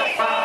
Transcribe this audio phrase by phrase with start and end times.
[0.00, 0.39] Bye.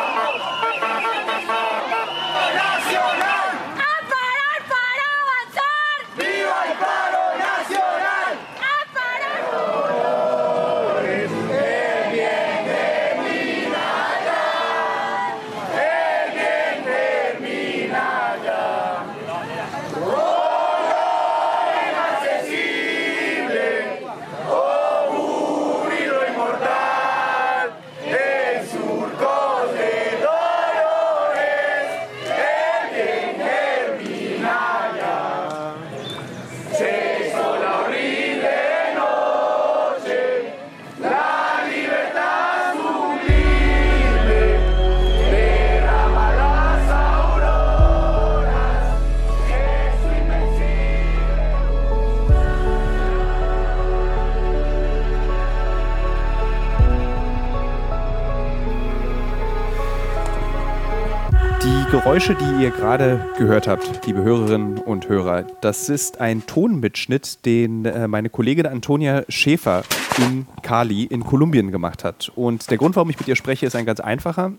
[62.16, 67.84] Geräusche, die ihr gerade gehört habt, liebe Hörerinnen und Hörer, das ist ein Tonmitschnitt, den
[67.84, 69.82] äh, meine Kollegin Antonia Schäfer
[70.16, 72.32] in Cali in Kolumbien gemacht hat.
[72.34, 74.52] Und der Grund, warum ich mit ihr spreche, ist ein ganz einfacher.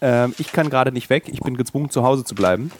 [0.00, 2.72] Ähm, ich kann gerade nicht weg, ich bin gezwungen, zu Hause zu bleiben.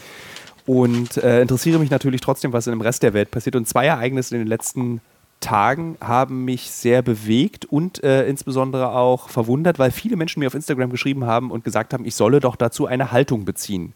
[0.66, 3.55] Und äh, interessiere mich natürlich trotzdem, was in dem Rest der Welt passiert.
[3.55, 5.00] Und zwei Ereignisse in den letzten
[5.44, 10.54] Tagen haben mich sehr bewegt und äh, insbesondere auch verwundert, weil viele Menschen mir auf
[10.54, 13.92] Instagram geschrieben haben und gesagt haben, ich solle doch dazu eine Haltung beziehen.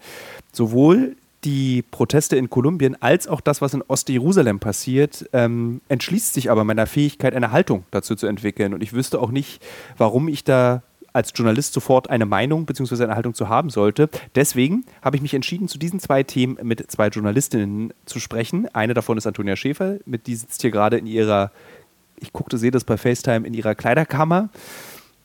[0.53, 6.51] Sowohl die Proteste in Kolumbien als auch das, was in Ostjerusalem passiert, ähm, entschließt sich
[6.51, 8.75] aber meiner Fähigkeit, eine Haltung dazu zu entwickeln.
[8.75, 9.65] Und ich wüsste auch nicht,
[9.97, 10.83] warum ich da
[11.19, 13.03] als Journalist sofort eine Meinung bzw.
[13.03, 14.09] eine Haltung zu haben sollte.
[14.37, 18.69] Deswegen habe ich mich entschieden, zu diesen zwei Themen mit zwei Journalistinnen zu sprechen.
[18.73, 21.51] Eine davon ist Antonia Schäfer, mit die sitzt hier gerade in ihrer,
[22.21, 24.49] ich guckte, sehe das bei FaceTime, in ihrer Kleiderkammer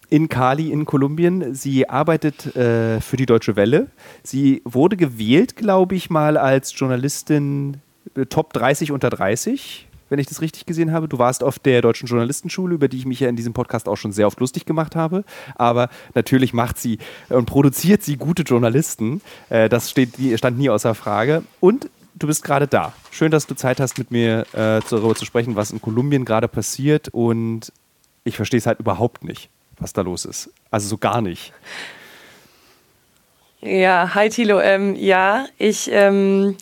[0.09, 1.55] in Cali in Kolumbien.
[1.55, 3.87] Sie arbeitet äh, für die Deutsche Welle.
[4.21, 7.77] Sie wurde gewählt, glaube ich, mal als Journalistin
[8.15, 11.07] äh, Top 30 unter 30 wenn ich das richtig gesehen habe.
[11.07, 13.95] Du warst auf der Deutschen Journalistenschule, über die ich mich ja in diesem Podcast auch
[13.95, 15.23] schon sehr oft lustig gemacht habe.
[15.55, 16.99] Aber natürlich macht sie
[17.29, 19.21] und produziert sie gute Journalisten.
[19.49, 21.43] Äh, das steht, stand nie außer Frage.
[21.59, 22.93] Und du bist gerade da.
[23.11, 26.47] Schön, dass du Zeit hast, mit mir äh, darüber zu sprechen, was in Kolumbien gerade
[26.47, 27.09] passiert.
[27.09, 27.71] Und
[28.23, 30.49] ich verstehe es halt überhaupt nicht, was da los ist.
[30.71, 31.53] Also so gar nicht.
[33.61, 34.59] Ja, hi Thilo.
[34.59, 36.57] Ähm, ja, ich ähm,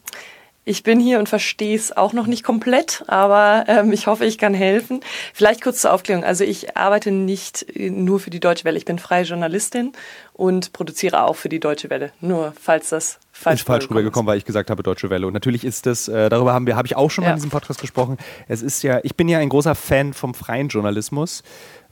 [0.72, 4.38] ich bin hier und verstehe es auch noch nicht komplett, aber ähm, ich hoffe, ich
[4.38, 5.02] kann helfen.
[5.34, 6.24] Vielleicht kurz zur Aufklärung.
[6.24, 8.78] Also ich arbeite nicht äh, nur für die Deutsche Welle.
[8.78, 9.92] Ich bin freie Journalistin
[10.32, 12.14] und produziere auch für die Deutsche Welle.
[12.22, 15.28] Nur falls das falsch ist falsch rübergekommen, weil ich gesagt habe Deutsche Welle.
[15.28, 17.32] Und natürlich ist das, äh, darüber haben wir, habe ich auch schon ja.
[17.32, 18.18] mal in diesem Podcast gesprochen.
[18.48, 21.44] Es ist ja, ich bin ja ein großer Fan vom freien Journalismus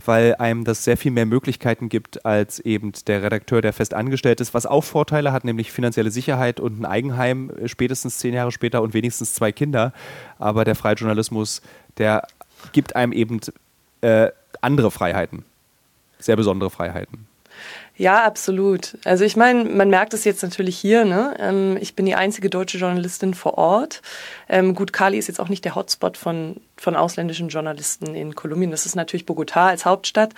[0.06, 4.42] weil einem das sehr viel mehr Möglichkeiten gibt als eben der Redakteur, der fest angestellt
[4.42, 8.52] ist, was auch Vorteile hat, nämlich finanzielle Sicherheit und ein Eigenheim äh, spätestens zehn Jahre
[8.52, 9.94] später und wenigstens zwei Kinder.
[10.38, 11.62] Aber der freie Journalismus,
[11.98, 12.28] der
[12.72, 13.40] gibt einem eben
[14.02, 14.30] äh,
[14.62, 15.46] andere Freiheiten,
[16.20, 17.29] sehr besondere Freiheiten.
[18.00, 18.98] Ja, absolut.
[19.04, 21.04] Also ich meine, man merkt es jetzt natürlich hier.
[21.04, 21.36] Ne?
[21.38, 24.02] Ähm, ich bin die einzige deutsche Journalistin vor Ort.
[24.48, 28.72] Ähm, gut, Cali ist jetzt auch nicht der Hotspot von, von ausländischen Journalisten in Kolumbien.
[28.72, 30.34] Das ist natürlich Bogotá als Hauptstadt.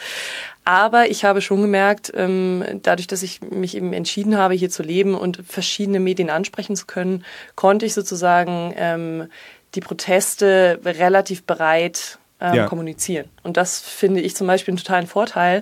[0.66, 4.82] Aber ich habe schon gemerkt, ähm, dadurch, dass ich mich eben entschieden habe, hier zu
[4.82, 7.24] leben und verschiedene Medien ansprechen zu können,
[7.54, 9.28] konnte ich sozusagen ähm,
[9.76, 12.66] die Proteste relativ breit ähm, ja.
[12.66, 13.30] kommunizieren.
[13.44, 15.62] Und das finde ich zum Beispiel einen totalen Vorteil,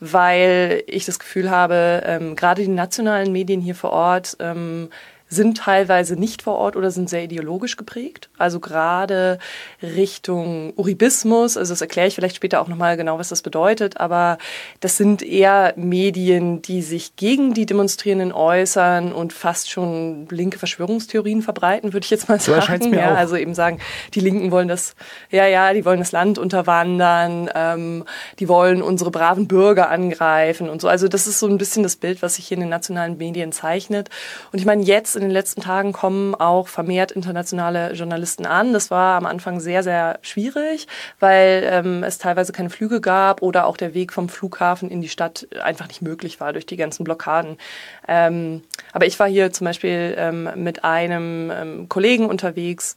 [0.00, 4.90] weil ich das Gefühl habe, ähm, gerade die nationalen Medien hier vor Ort ähm,
[5.28, 8.28] sind teilweise nicht vor Ort oder sind sehr ideologisch geprägt.
[8.38, 9.38] Also gerade
[9.82, 14.38] Richtung Uribismus, also das erkläre ich vielleicht später auch nochmal genau, was das bedeutet, aber
[14.80, 21.42] das sind eher Medien, die sich gegen die Demonstrierenden äußern und fast schon linke Verschwörungstheorien
[21.42, 22.82] verbreiten, würde ich jetzt mal sagen.
[22.84, 23.16] So mir ja, auch.
[23.16, 23.80] Also eben sagen,
[24.14, 24.94] die Linken wollen das,
[25.30, 28.04] ja, ja, die wollen das Land unterwandern, ähm,
[28.38, 30.88] die wollen unsere braven Bürger angreifen und so.
[30.88, 33.50] Also das ist so ein bisschen das Bild, was sich hier in den nationalen Medien
[33.50, 34.08] zeichnet.
[34.52, 38.72] Und ich meine, jetzt in den letzten Tagen kommen auch vermehrt internationale Journalisten an.
[38.72, 40.86] Das war am Anfang sehr, sehr schwierig,
[41.18, 45.08] weil ähm, es teilweise keine Flüge gab oder auch der Weg vom Flughafen in die
[45.08, 47.58] Stadt einfach nicht möglich war durch die ganzen Blockaden.
[48.06, 52.96] Ähm, aber ich war hier zum Beispiel ähm, mit einem ähm, Kollegen unterwegs,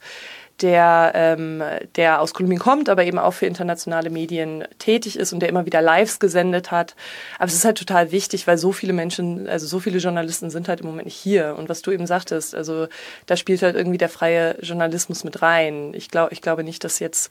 [0.62, 1.62] der, ähm,
[1.96, 5.66] der aus Kolumbien kommt, aber eben auch für internationale Medien tätig ist und der immer
[5.66, 6.94] wieder Lives gesendet hat.
[7.38, 10.68] Aber es ist halt total wichtig, weil so viele Menschen, also so viele Journalisten sind
[10.68, 11.56] halt im Moment nicht hier.
[11.56, 12.88] Und was du eben sagtest, also
[13.26, 15.92] da spielt halt irgendwie der freie Journalismus mit rein.
[15.94, 17.30] Ich, glaube ich glaube nicht, dass jetzt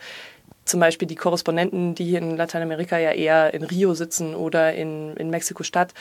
[0.65, 5.15] zum Beispiel die Korrespondenten, die hier in Lateinamerika ja eher in Rio sitzen oder in,
[5.17, 5.93] in Mexiko-Stadt,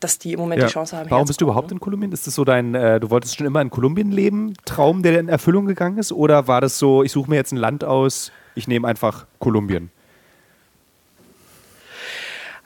[0.00, 0.66] dass die im Moment ja.
[0.66, 1.10] die Chance haben.
[1.10, 2.12] Warum bist du überhaupt in Kolumbien?
[2.12, 5.28] Ist das so dein, äh, du wolltest schon immer in Kolumbien leben, Traum, der in
[5.28, 6.12] Erfüllung gegangen ist?
[6.12, 9.90] Oder war das so, ich suche mir jetzt ein Land aus, ich nehme einfach Kolumbien?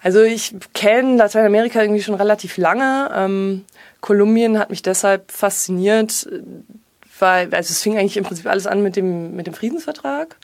[0.03, 3.11] Also ich kenne Lateinamerika irgendwie schon relativ lange.
[3.15, 3.65] Ähm,
[4.01, 6.27] Kolumbien hat mich deshalb fasziniert,
[7.19, 10.37] weil, also es fing eigentlich im Prinzip alles an mit dem, mit dem Friedensvertrag.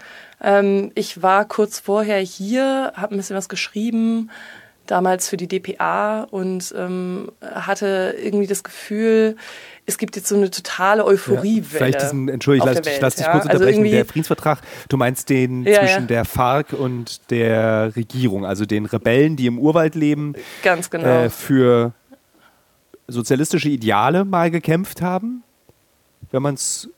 [0.43, 4.31] Ähm, ich war kurz vorher hier, habe ein bisschen was geschrieben,
[4.91, 9.37] damals für die DPA und ähm, hatte irgendwie das Gefühl,
[9.87, 11.56] es gibt jetzt so eine totale Euphoriewelle.
[11.61, 13.33] Ja, vielleicht diesen, Entschuldigung, ich lass, Welt, lass dich ja?
[13.33, 17.94] kurz also unterbrechen, also der Friedensvertrag, du meinst den ja, zwischen der FARC und der
[17.94, 21.06] Regierung, also den Rebellen, die im Urwald leben, Ganz genau.
[21.06, 21.93] Äh, für
[23.06, 25.44] sozialistische Ideale mal gekämpft haben,
[26.32, 26.89] wenn man es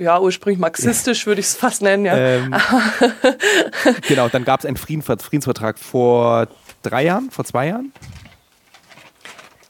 [0.00, 2.16] ja, ursprünglich marxistisch würde ich es fast nennen, ja.
[2.16, 2.54] Ähm,
[4.08, 6.48] genau, dann gab es einen Friedensvertrag vor
[6.82, 7.92] drei Jahren, vor zwei Jahren?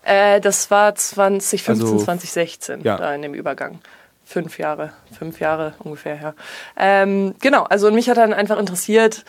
[0.03, 2.97] Äh, das war 2015, also, 2016, ja.
[2.97, 3.81] da in dem Übergang.
[4.25, 6.35] Fünf Jahre, fünf Jahre ungefähr, ja.
[6.77, 9.25] Ähm, genau, also mich hat dann einfach interessiert,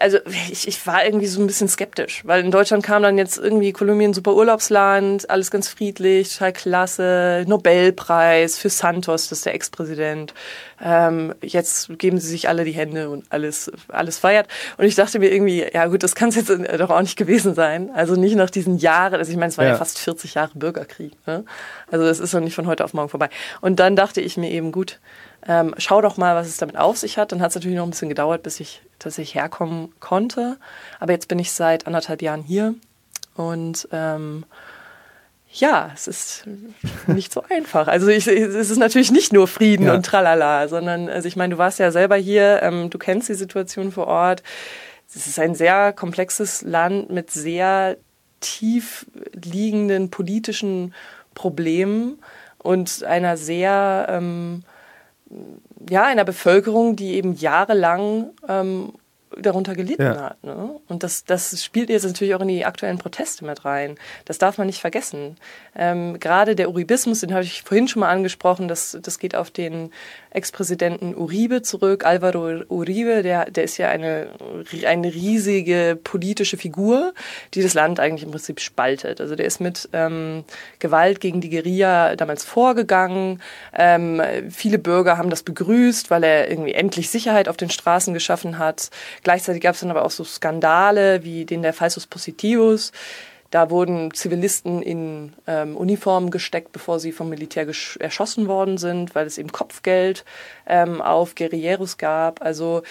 [0.00, 0.18] also
[0.50, 3.72] ich, ich war irgendwie so ein bisschen skeptisch, weil in Deutschland kam dann jetzt irgendwie
[3.72, 10.34] Kolumbien super Urlaubsland, alles ganz friedlich, total klasse, Nobelpreis für Santos, das ist der Ex-Präsident.
[10.82, 14.48] Ähm, jetzt geben sie sich alle die Hände und alles, alles feiert.
[14.78, 17.54] Und ich dachte mir irgendwie, ja gut, das kann es jetzt doch auch nicht gewesen
[17.54, 17.90] sein.
[17.94, 19.72] Also nicht nach diesen Jahren, also ich meine, es waren ja.
[19.72, 21.12] ja fast 40 Jahre Bürgerkrieg.
[21.26, 21.44] Ne?
[21.90, 23.28] Also das ist noch nicht von heute auf morgen vorbei.
[23.60, 25.00] Und dann dachte ich mir eben, gut,
[25.46, 27.32] ähm, schau doch mal, was es damit auf sich hat.
[27.32, 30.58] Dann hat es natürlich noch ein bisschen gedauert, bis ich tatsächlich herkommen konnte.
[30.98, 32.74] Aber jetzt bin ich seit anderthalb Jahren hier
[33.34, 34.44] und ähm,
[35.52, 36.44] ja, es ist
[37.06, 37.88] nicht so einfach.
[37.88, 39.94] Also ich, es ist natürlich nicht nur Frieden ja.
[39.94, 43.34] und Tralala, sondern also ich meine, du warst ja selber hier, ähm, du kennst die
[43.34, 44.42] Situation vor Ort.
[45.12, 47.96] Es ist ein sehr komplexes Land mit sehr
[48.40, 50.94] tief liegenden politischen
[51.34, 52.18] Problemen
[52.58, 54.62] und einer sehr ähm,
[55.88, 58.92] ja, einer Bevölkerung, die eben jahrelang ähm,
[59.38, 60.20] darunter gelitten ja.
[60.20, 60.44] hat.
[60.44, 60.80] Ne?
[60.88, 63.96] Und das, das spielt jetzt natürlich auch in die aktuellen Proteste mit rein.
[64.24, 65.36] Das darf man nicht vergessen.
[65.76, 69.50] Ähm, gerade der Uribismus, den habe ich vorhin schon mal angesprochen, das, das geht auf
[69.50, 69.92] den
[70.30, 72.04] Ex-Präsidenten Uribe zurück.
[72.04, 74.28] Alvaro Uribe, der, der ist ja eine,
[74.86, 77.12] eine riesige politische Figur,
[77.54, 79.20] die das Land eigentlich im Prinzip spaltet.
[79.20, 80.44] Also der ist mit ähm,
[80.78, 83.42] Gewalt gegen die Guerilla damals vorgegangen.
[83.76, 88.58] Ähm, viele Bürger haben das begrüßt, weil er irgendwie endlich Sicherheit auf den Straßen geschaffen
[88.58, 88.90] hat.
[89.22, 92.92] Gleichzeitig gab es dann aber auch so Skandale wie den der Falsus Positivus.
[93.50, 97.66] Da wurden Zivilisten in ähm, Uniformen gesteckt, bevor sie vom Militär
[97.98, 100.24] erschossen worden sind, weil es eben Kopfgeld
[100.66, 102.42] ähm, auf Guerilleros gab.
[102.42, 102.82] Also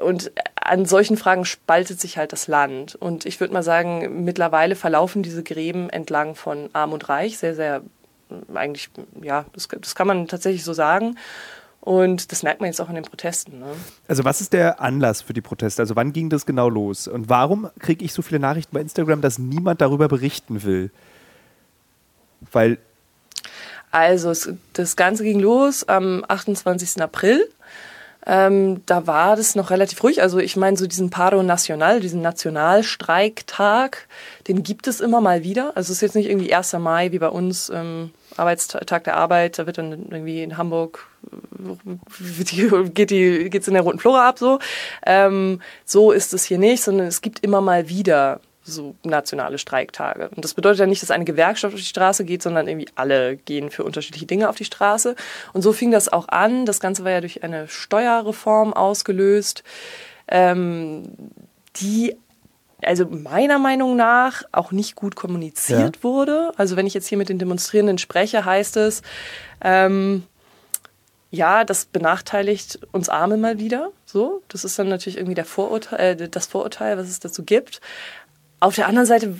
[0.00, 2.94] und an solchen Fragen spaltet sich halt das Land.
[2.94, 7.54] Und ich würde mal sagen, mittlerweile verlaufen diese Gräben entlang von Arm und Reich sehr,
[7.54, 7.82] sehr
[8.54, 8.90] eigentlich,
[9.22, 11.16] ja, das, das kann man tatsächlich so sagen.
[11.88, 13.60] Und das merkt man jetzt auch in den Protesten.
[13.60, 13.66] Ne?
[14.08, 15.80] Also was ist der Anlass für die Proteste?
[15.80, 17.08] Also wann ging das genau los?
[17.08, 20.90] Und warum kriege ich so viele Nachrichten bei Instagram, dass niemand darüber berichten will?
[22.52, 22.76] Weil...
[23.90, 27.00] Also es, das Ganze ging los am 28.
[27.00, 27.48] April.
[28.26, 30.20] Ähm, da war das noch relativ ruhig.
[30.20, 34.08] Also ich meine, so diesen Paro Nacional, diesen Nationalstreiktag,
[34.46, 35.74] den gibt es immer mal wieder.
[35.74, 36.74] Also es ist jetzt nicht irgendwie 1.
[36.74, 41.06] Mai wie bei uns, ähm, Arbeitstag der Arbeit, da wird dann irgendwie in Hamburg
[42.94, 44.58] geht die geht's in der roten Flora ab so.
[45.04, 50.28] Ähm, so ist es hier nicht, sondern es gibt immer mal wieder so nationale Streiktage.
[50.34, 53.36] Und das bedeutet ja nicht, dass eine Gewerkschaft auf die Straße geht, sondern irgendwie alle
[53.36, 55.16] gehen für unterschiedliche Dinge auf die Straße.
[55.52, 56.66] Und so fing das auch an.
[56.66, 59.64] Das Ganze war ja durch eine Steuerreform ausgelöst,
[60.28, 61.04] ähm,
[61.76, 62.16] die
[62.82, 66.02] also meiner Meinung nach auch nicht gut kommuniziert ja.
[66.02, 66.52] wurde.
[66.56, 69.02] Also wenn ich jetzt hier mit den Demonstrierenden spreche, heißt es,
[69.60, 70.24] ähm,
[71.30, 73.90] ja, das benachteiligt uns Arme mal wieder.
[74.06, 77.80] So, das ist dann natürlich irgendwie der Vorurteil, äh, das Vorurteil, was es dazu gibt.
[78.60, 79.34] Auf der anderen Seite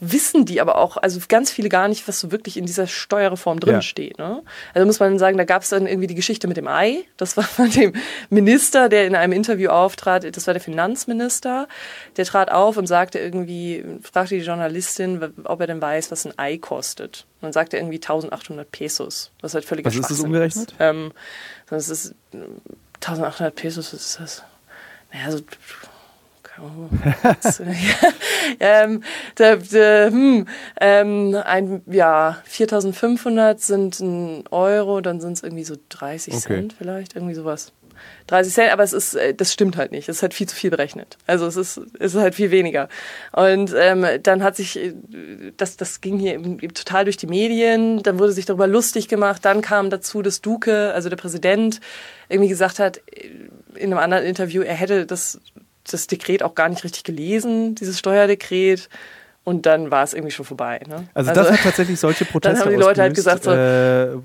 [0.00, 3.60] wissen die aber auch, also ganz viele gar nicht, was so wirklich in dieser Steuerreform
[3.60, 3.82] drin ja.
[3.82, 4.18] steht.
[4.18, 4.42] Ne?
[4.74, 7.04] Also muss man sagen, da gab es dann irgendwie die Geschichte mit dem Ei.
[7.16, 7.94] Das war von dem
[8.30, 10.36] Minister, der in einem Interview auftrat.
[10.36, 11.68] Das war der Finanzminister.
[12.16, 16.38] Der trat auf und sagte irgendwie, fragte die Journalistin, ob er denn weiß, was ein
[16.38, 17.26] Ei kostet.
[17.40, 19.30] Und dann sagte er irgendwie 1800 Pesos.
[19.40, 20.72] Was halt völlig Was ist das umgerechnet?
[20.72, 20.76] Ist.
[20.80, 21.12] Ähm,
[21.68, 22.14] das ist
[22.96, 24.42] 1800 Pesos, was ist das?
[25.12, 25.40] Naja, so
[26.60, 26.88] Oh,
[28.60, 29.02] ähm,
[29.38, 30.46] der, der, hm,
[30.80, 36.42] ähm, ein, ja, 4500 sind ein Euro, dann sind es irgendwie so 30 okay.
[36.42, 37.72] Cent vielleicht, irgendwie sowas.
[38.26, 40.08] 30 Cent, aber es ist, äh, das stimmt halt nicht.
[40.08, 41.18] Es ist halt viel zu viel berechnet.
[41.26, 42.88] Also es ist, es ist halt viel weniger.
[43.32, 44.94] Und ähm, dann hat sich, äh,
[45.56, 46.40] das, das ging hier
[46.72, 50.92] total durch die Medien, dann wurde sich darüber lustig gemacht, dann kam dazu, dass Duke,
[50.94, 51.80] also der Präsident,
[52.28, 53.28] irgendwie gesagt hat, äh,
[53.74, 55.40] in einem anderen Interview, er hätte das,
[55.90, 58.88] das Dekret auch gar nicht richtig gelesen, dieses Steuerdekret.
[59.44, 60.80] Und dann war es irgendwie schon vorbei.
[60.88, 61.06] Ne?
[61.12, 64.16] Also, also, das hat tatsächlich solche Proteste Dann haben die Leute halt gesagt, so, äh,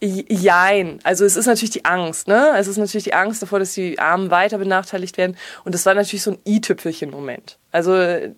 [0.00, 1.00] Jein.
[1.02, 2.54] Also es ist natürlich die Angst, ne?
[2.56, 5.36] Es ist natürlich die Angst davor, dass die Armen weiter benachteiligt werden.
[5.64, 7.58] Und das war natürlich so ein i-Tüpfelchen-Moment.
[7.72, 7.96] Also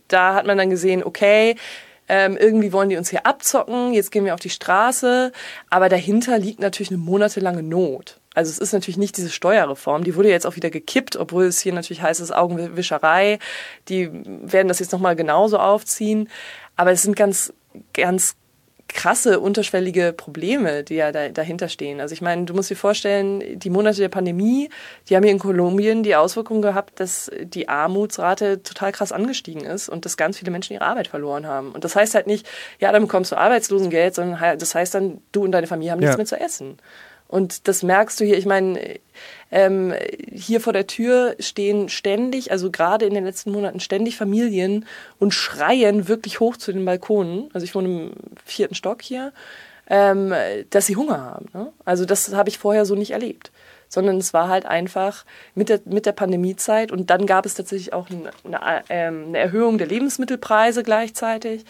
[0.08, 1.56] da hat man dann gesehen, okay,
[2.08, 5.32] ähm, irgendwie wollen die uns hier abzocken, jetzt gehen wir auf die Straße.
[5.68, 8.19] Aber dahinter liegt natürlich eine monatelange Not.
[8.34, 11.60] Also es ist natürlich nicht diese Steuerreform, die wurde jetzt auch wieder gekippt, obwohl es
[11.60, 13.38] hier natürlich heißt, es ist Augenwischerei.
[13.88, 16.28] Die werden das jetzt nochmal genauso aufziehen.
[16.76, 17.52] Aber es sind ganz,
[17.92, 18.36] ganz
[18.94, 22.00] krasse unterschwellige Probleme, die ja da, dahinter stehen.
[22.00, 24.68] Also ich meine, du musst dir vorstellen, die Monate der Pandemie,
[25.08, 29.88] die haben hier in Kolumbien die Auswirkung gehabt, dass die Armutsrate total krass angestiegen ist
[29.88, 31.72] und dass ganz viele Menschen ihre Arbeit verloren haben.
[31.72, 35.44] Und das heißt halt nicht, ja, dann bekommst du Arbeitslosengeld, sondern das heißt dann, du
[35.44, 36.18] und deine Familie haben nichts ja.
[36.18, 36.78] mehr zu essen.
[37.30, 38.98] Und das merkst du hier, ich meine,
[39.52, 39.94] ähm,
[40.32, 44.84] hier vor der Tür stehen ständig, also gerade in den letzten Monaten ständig Familien
[45.20, 47.48] und schreien wirklich hoch zu den Balkonen.
[47.52, 48.12] Also ich wohne im
[48.44, 49.32] vierten Stock hier,
[49.88, 50.34] ähm,
[50.70, 51.46] dass sie Hunger haben.
[51.54, 51.72] Ne?
[51.84, 53.52] Also das habe ich vorher so nicht erlebt.
[53.88, 57.92] Sondern es war halt einfach mit der, mit der Pandemiezeit und dann gab es tatsächlich
[57.92, 61.64] auch eine, eine, ähm, eine Erhöhung der Lebensmittelpreise gleichzeitig.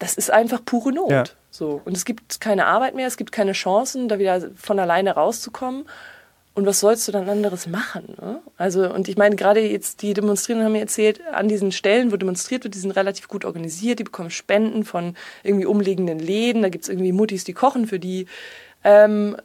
[0.00, 1.10] Das ist einfach pure Not.
[1.10, 1.24] Ja.
[1.50, 1.80] So.
[1.84, 5.86] Und es gibt keine Arbeit mehr, es gibt keine Chancen, da wieder von alleine rauszukommen.
[6.54, 8.16] Und was sollst du dann anderes machen?
[8.20, 8.40] Ne?
[8.56, 12.16] Also, und ich meine, gerade jetzt die Demonstrierenden haben mir erzählt, an diesen Stellen, wo
[12.16, 15.14] demonstriert wird, die sind relativ gut organisiert, die bekommen Spenden von
[15.44, 18.26] irgendwie umliegenden Läden, da gibt es irgendwie Muttis, die kochen für die.
[18.82, 19.36] Ähm,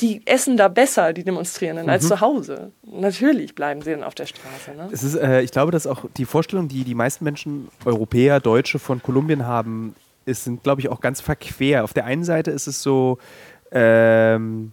[0.00, 1.90] die essen da besser, die Demonstrierenden, mhm.
[1.90, 2.72] als zu Hause.
[2.82, 4.72] Natürlich bleiben sie dann auf der Straße.
[4.76, 4.88] Ne?
[4.92, 8.78] Es ist, äh, ich glaube, dass auch die Vorstellung, die die meisten Menschen, Europäer, Deutsche
[8.78, 9.94] von Kolumbien haben,
[10.26, 11.84] ist, sind, glaube ich, auch ganz verquer.
[11.84, 13.18] Auf der einen Seite ist es so
[13.72, 14.72] ähm,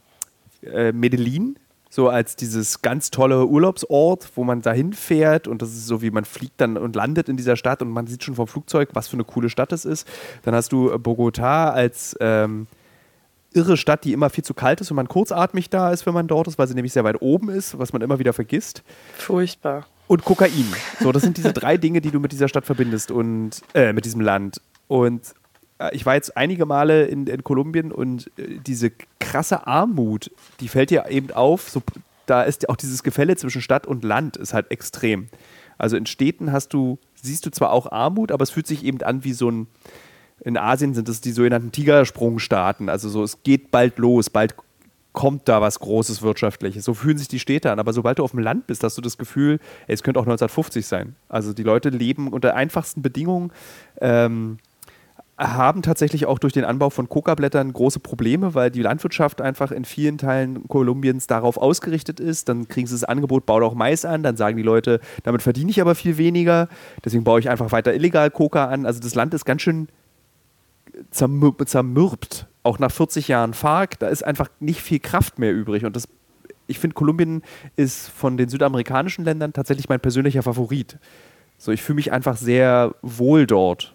[0.62, 1.58] äh, Medellin,
[1.90, 6.10] so als dieses ganz tolle Urlaubsort, wo man dahin fährt und das ist so wie
[6.10, 9.08] man fliegt dann und landet in dieser Stadt und man sieht schon vom Flugzeug, was
[9.08, 10.08] für eine coole Stadt es ist.
[10.42, 12.68] Dann hast du Bogota als ähm,
[13.54, 16.28] irre Stadt, die immer viel zu kalt ist und man kurzatmig da ist, wenn man
[16.28, 18.84] dort ist, weil sie nämlich sehr weit oben ist, was man immer wieder vergisst.
[19.18, 19.86] Furchtbar.
[20.08, 20.66] Und Kokain.
[21.00, 24.06] So, das sind diese drei Dinge, die du mit dieser Stadt verbindest und äh, mit
[24.06, 24.62] diesem Land.
[24.88, 25.34] Und
[25.80, 30.68] äh, ich war jetzt einige Male in, in Kolumbien und äh, diese krasse Armut, die
[30.68, 31.70] fällt dir eben auf.
[31.70, 31.82] So,
[32.26, 35.30] da ist auch dieses Gefälle zwischen Stadt und Land ist halt extrem.
[35.78, 39.02] Also in Städten hast du, siehst du zwar auch Armut, aber es fühlt sich eben
[39.02, 39.68] an wie so ein,
[40.42, 42.90] in Asien sind es die sogenannten Tigersprungstaaten.
[42.90, 44.56] Also so, es geht bald los, bald
[45.14, 46.84] kommt da was Großes Wirtschaftliches.
[46.84, 47.80] So fühlen sich die Städte an.
[47.80, 50.24] Aber sobald du auf dem Land bist, hast du das Gefühl, ey, es könnte auch
[50.24, 51.16] 1950 sein.
[51.30, 53.52] Also die Leute leben unter einfachsten Bedingungen.
[54.02, 54.58] Ähm,
[55.38, 59.84] haben tatsächlich auch durch den Anbau von Coca-Blättern große Probleme, weil die Landwirtschaft einfach in
[59.84, 62.50] vielen Teilen Kolumbiens darauf ausgerichtet ist.
[62.50, 64.22] Dann kriegen sie das Angebot, baut auch Mais an.
[64.22, 66.70] Dann sagen die Leute, damit verdiene ich aber viel weniger.
[67.04, 68.86] Deswegen baue ich einfach weiter illegal Coca an.
[68.86, 69.88] Also das Land ist ganz schön
[71.12, 72.48] zermür zermürbt.
[72.64, 75.86] Auch nach 40 Jahren FARC, da ist einfach nicht viel Kraft mehr übrig.
[75.86, 76.08] Und das,
[76.68, 77.42] ich finde, Kolumbien
[77.76, 80.98] ist von den südamerikanischen Ländern tatsächlich mein persönlicher Favorit.
[81.58, 83.94] So, ich fühle mich einfach sehr wohl dort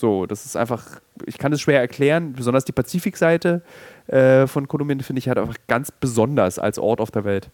[0.00, 3.62] so, das ist einfach, ich kann es schwer erklären, besonders die Pazifikseite
[4.06, 7.50] äh, von Kolumbien finde ich halt einfach ganz besonders als Ort auf der Welt.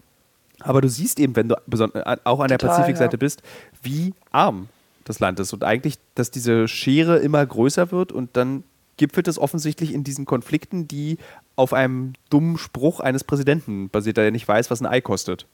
[0.61, 3.19] Aber du siehst eben, wenn du äh, auch an der Total, Pazifikseite ja.
[3.19, 3.43] bist,
[3.83, 4.69] wie arm
[5.05, 8.63] das Land ist und eigentlich, dass diese Schere immer größer wird und dann
[8.97, 11.19] gipfelt es offensichtlich in diesen Konflikten, die
[11.55, 15.47] auf einem dummen Spruch eines Präsidenten basiert, der nicht weiß, was ein Ei kostet.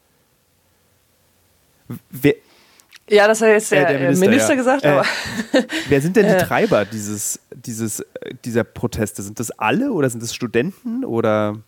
[2.11, 2.35] Wer,
[3.09, 4.57] ja, das hat jetzt der, der Minister, Minister ja.
[4.57, 5.03] gesagt, aber.
[5.53, 9.23] Äh, wer sind denn die Treiber dieses, dieses, äh, dieser Proteste?
[9.23, 11.59] Sind das alle oder sind das Studenten oder?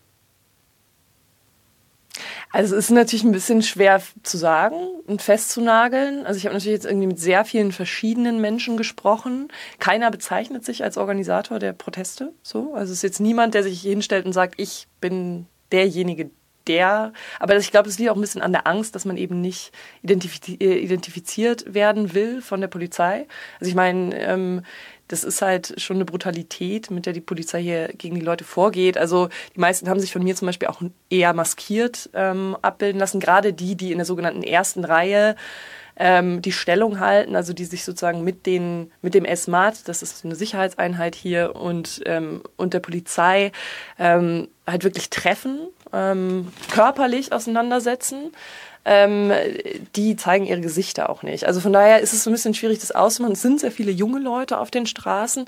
[2.55, 4.77] Also es ist natürlich ein bisschen schwer zu sagen
[5.09, 6.25] und festzunageln.
[6.25, 9.49] Also ich habe natürlich jetzt irgendwie mit sehr vielen verschiedenen Menschen gesprochen.
[9.81, 12.33] Keiner bezeichnet sich als Organisator der Proteste.
[12.45, 16.31] So, also es ist jetzt niemand, der sich hinstellt und sagt, ich bin derjenige,
[16.69, 19.41] der, aber ich glaube, es liegt auch ein bisschen an der Angst, dass man eben
[19.41, 19.73] nicht
[20.05, 23.27] äh, identifiziert werden will von der Polizei.
[23.59, 24.63] Also ich meine, ähm,
[25.09, 28.97] das ist halt schon eine Brutalität, mit der die Polizei hier gegen die Leute vorgeht.
[28.97, 33.21] Also die meisten haben sich von mir zum Beispiel auch eher maskiert ähm, abbilden lassen,
[33.21, 35.37] gerade die, die in der sogenannten ersten Reihe
[35.97, 40.25] ähm, die Stellung halten, also die sich sozusagen mit, den, mit dem SMAT, das ist
[40.25, 43.53] eine Sicherheitseinheit hier, und, ähm, und der Polizei
[43.99, 48.33] ähm, halt wirklich treffen ähm, körperlich auseinandersetzen.
[48.87, 49.33] Ähm,
[49.97, 51.47] die zeigen ihre Gesichter auch nicht.
[51.47, 53.33] Also von daher ist es ein bisschen schwierig, das auszumachen.
[53.33, 55.47] Es sind sehr viele junge Leute auf den Straßen,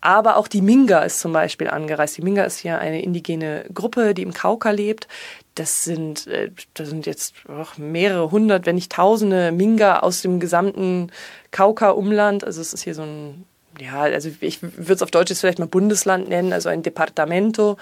[0.00, 2.16] aber auch die Minga ist zum Beispiel angereist.
[2.16, 5.06] Die Minga ist hier eine indigene Gruppe, die im Kauka lebt.
[5.54, 7.34] Das sind, äh, das sind jetzt
[7.76, 11.12] mehrere hundert, wenn nicht tausende Minga aus dem gesamten
[11.52, 12.42] Kauka-Umland.
[12.44, 13.44] Also es ist hier so ein
[13.82, 17.76] ja, also ich würde es auf Deutsch jetzt vielleicht mal Bundesland nennen, also ein Departamento,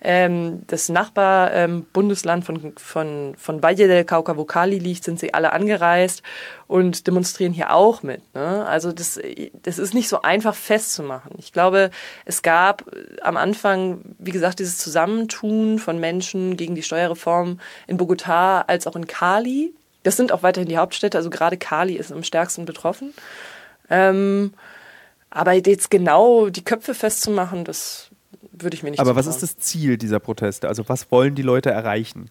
[0.00, 5.32] ähm, das Nachbarbundesland ähm, von, von, von Valle del Cauca, wo Cali liegt, sind sie
[5.32, 6.22] alle angereist
[6.66, 8.20] und demonstrieren hier auch mit.
[8.34, 8.66] Ne?
[8.66, 9.20] Also das,
[9.62, 11.32] das ist nicht so einfach festzumachen.
[11.38, 11.90] Ich glaube,
[12.24, 12.84] es gab
[13.22, 18.96] am Anfang, wie gesagt, dieses Zusammentun von Menschen gegen die Steuerreform in Bogotá als auch
[18.96, 19.72] in Cali.
[20.02, 23.14] Das sind auch weiterhin die Hauptstädte, also gerade Cali ist am stärksten betroffen.
[23.88, 24.52] Ähm,
[25.34, 28.08] aber jetzt genau die Köpfe festzumachen, das
[28.52, 30.68] würde ich mir nicht Aber was ist das Ziel dieser Proteste?
[30.68, 32.30] Also was wollen die Leute erreichen?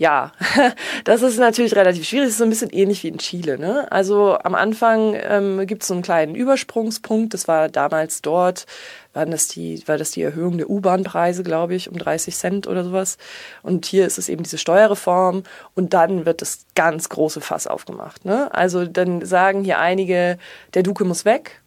[0.00, 0.32] Ja,
[1.04, 2.28] das ist natürlich relativ schwierig.
[2.28, 3.58] Es ist so ein bisschen ähnlich wie in Chile.
[3.58, 3.86] Ne?
[3.92, 7.34] Also am Anfang ähm, gibt es so einen kleinen Übersprungspunkt.
[7.34, 8.64] Das war damals dort,
[9.12, 12.82] waren das die, war das die Erhöhung der U-Bahn-Preise, glaube ich, um 30 Cent oder
[12.82, 13.18] sowas.
[13.62, 15.42] Und hier ist es eben diese Steuerreform.
[15.74, 18.24] Und dann wird das ganz große Fass aufgemacht.
[18.24, 18.48] Ne?
[18.54, 20.38] Also dann sagen hier einige,
[20.72, 21.60] der Duke muss weg.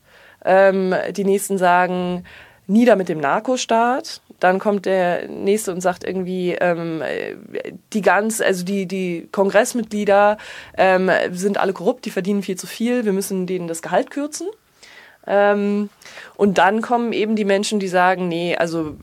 [0.44, 2.26] Ähm, die nächsten sagen,
[2.66, 4.22] nieder mit dem Narkostaat.
[4.44, 7.02] Dann kommt der nächste und sagt irgendwie, ähm,
[7.94, 10.38] die ganz, also die, die Kongressmitglieder
[10.78, 14.48] ähm, sind alle korrupt, die verdienen viel zu viel, wir müssen denen das Gehalt kürzen.
[15.26, 15.90] Ähm,
[16.36, 18.96] und dann kommen eben die Menschen, die sagen, nee, also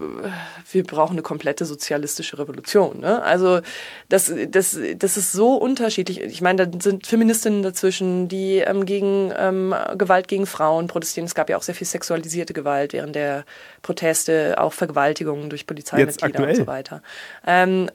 [0.70, 3.00] wir brauchen eine komplette sozialistische Revolution.
[3.00, 3.22] Ne?
[3.22, 3.60] Also
[4.08, 6.20] das, das, das ist so unterschiedlich.
[6.20, 11.26] Ich meine, da sind Feministinnen dazwischen, die ähm, gegen ähm, Gewalt gegen Frauen protestieren.
[11.26, 13.44] Es gab ja auch sehr viel sexualisierte Gewalt während der
[13.82, 17.02] Proteste, auch Vergewaltigungen durch Polizeimitglieder und so weiter.
[17.46, 17.90] Ähm,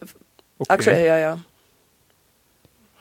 [0.57, 0.73] okay.
[0.73, 1.39] Aktuell, ja, ja.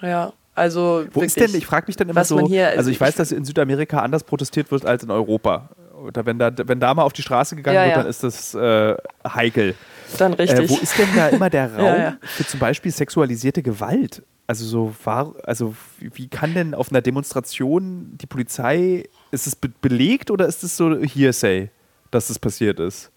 [0.03, 0.33] Ja.
[0.55, 3.45] Also Wo ist denn, ich frage mich dann immer so, also ich weiß, dass in
[3.45, 5.71] Südamerika anders protestiert wird als in Europa.
[6.05, 8.55] Oder wenn da, wenn da mal auf die Straße gegangen ja, wird, dann ist das
[8.55, 8.95] äh,
[9.27, 9.75] heikel.
[10.19, 10.71] Dann richtig.
[10.71, 12.17] Äh, wo ist denn da immer der Raum ja, ja.
[12.21, 14.23] für zum Beispiel sexualisierte Gewalt?
[14.47, 19.71] Also so war, also wie kann denn auf einer Demonstration die Polizei, ist es be
[19.81, 21.71] belegt oder ist es so Hearsay,
[22.11, 23.11] dass das passiert ist?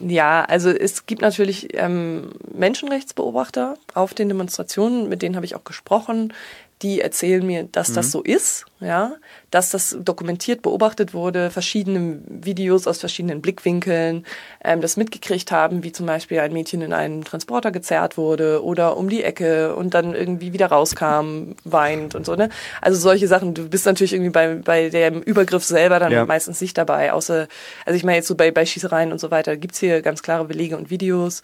[0.00, 5.64] Ja, also es gibt natürlich ähm, Menschenrechtsbeobachter auf den Demonstrationen, mit denen habe ich auch
[5.64, 6.34] gesprochen
[6.82, 7.94] die erzählen mir, dass mhm.
[7.94, 9.14] das so ist, ja,
[9.50, 14.26] dass das dokumentiert beobachtet wurde, verschiedene Videos aus verschiedenen Blickwinkeln,
[14.62, 18.98] ähm, das mitgekriegt haben, wie zum Beispiel ein Mädchen in einen Transporter gezerrt wurde oder
[18.98, 22.50] um die Ecke und dann irgendwie wieder rauskam, weint und so, ne?
[22.82, 23.54] Also solche Sachen.
[23.54, 26.26] Du bist natürlich irgendwie bei, bei dem Übergriff selber dann ja.
[26.26, 27.48] meistens nicht dabei, außer,
[27.86, 30.44] also ich meine jetzt so bei, bei Schießereien und so weiter, gibt's hier ganz klare
[30.44, 31.40] Belege und Videos.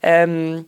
[0.00, 0.66] Ähm,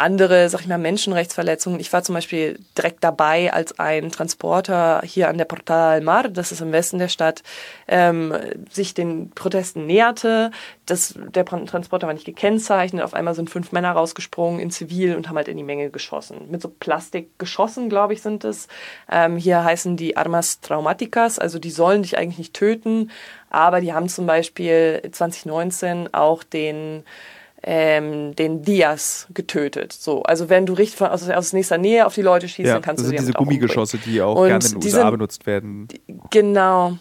[0.00, 1.78] andere, sag ich mal, Menschenrechtsverletzungen.
[1.78, 6.28] Ich war zum Beispiel direkt dabei, als ein Transporter hier an der Portal del Mar,
[6.28, 7.42] das ist im Westen der Stadt,
[7.86, 8.34] ähm,
[8.70, 10.50] sich den Protesten näherte.
[10.86, 13.04] Das, der Transporter war nicht gekennzeichnet.
[13.04, 16.50] Auf einmal sind fünf Männer rausgesprungen in Zivil und haben halt in die Menge geschossen.
[16.50, 18.68] Mit so Plastikgeschossen, glaube ich, sind es.
[19.10, 23.10] Ähm, hier heißen die Armas Traumaticas, also die sollen dich eigentlich nicht töten,
[23.50, 27.04] aber die haben zum Beispiel 2019 auch den
[27.62, 29.92] ähm, den Diaz getötet.
[29.92, 32.74] So, also wenn du richtig von, aus, aus nächster Nähe auf die Leute schießt, ja,
[32.74, 35.10] dann kannst das du sind diese Gummigeschosse, die auch und gerne in den USA sind,
[35.10, 35.88] benutzt werden.
[36.30, 36.96] Genau.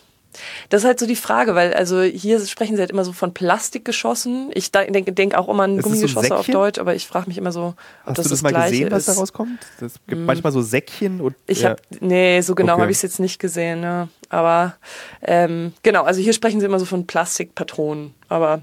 [0.69, 3.33] Das ist halt so die Frage, weil also hier sprechen sie halt immer so von
[3.33, 4.51] Plastikgeschossen.
[4.53, 7.51] Ich denke denk auch immer an Gummigeschosse so auf Deutsch, aber ich frage mich immer
[7.51, 9.59] so, ob Hast das du das, das mal gesehen, was da rauskommt?
[9.81, 10.25] Es gibt mm.
[10.25, 11.71] manchmal so Säckchen und ich ja.
[11.71, 12.81] habe nee, so genau okay.
[12.83, 14.07] habe ich es jetzt nicht gesehen, ne?
[14.29, 14.75] Aber
[15.23, 18.61] ähm, genau, also hier sprechen sie immer so von Plastikpatronen, aber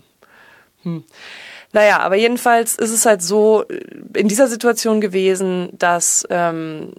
[0.82, 1.02] hm.
[1.76, 6.94] Naja, aber jedenfalls ist es halt so äh, in dieser Situation gewesen, dass ähm,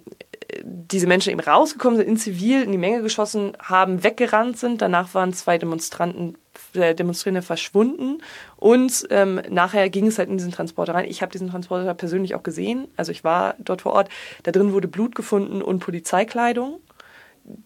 [0.62, 4.80] diese Menschen eben rausgekommen sind, in Zivil, in die Menge geschossen haben, weggerannt sind.
[4.80, 6.38] Danach waren zwei Demonstranten,
[6.74, 8.22] äh, Demonstrierende verschwunden
[8.54, 11.06] und ähm, nachher ging es halt in diesen Transporter rein.
[11.06, 14.08] Ich habe diesen Transporter persönlich auch gesehen, also ich war dort vor Ort.
[14.44, 16.78] Da drin wurde Blut gefunden und Polizeikleidung.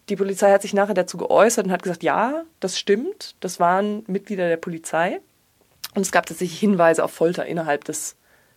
[0.09, 4.03] Die Polizei hat sich nachher dazu geäußert und hat gesagt, ja, das stimmt, das waren
[4.07, 5.21] Mitglieder der Polizei.
[5.95, 8.17] Und es gab tatsächlich Hinweise auf Folter innerhalb des,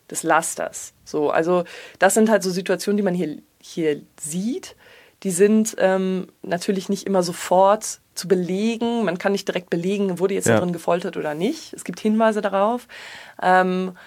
[0.10, 0.94] des Lasters.
[1.04, 1.64] So, also
[2.00, 4.76] das sind halt so Situationen, die man hier, hier sieht.
[5.24, 9.04] Die sind ähm, natürlich nicht immer sofort zu belegen.
[9.04, 10.56] Man kann nicht direkt belegen, wurde jetzt ja.
[10.56, 11.74] darin gefoltert oder nicht.
[11.74, 12.88] Es gibt Hinweise darauf.
[13.42, 13.98] Ähm,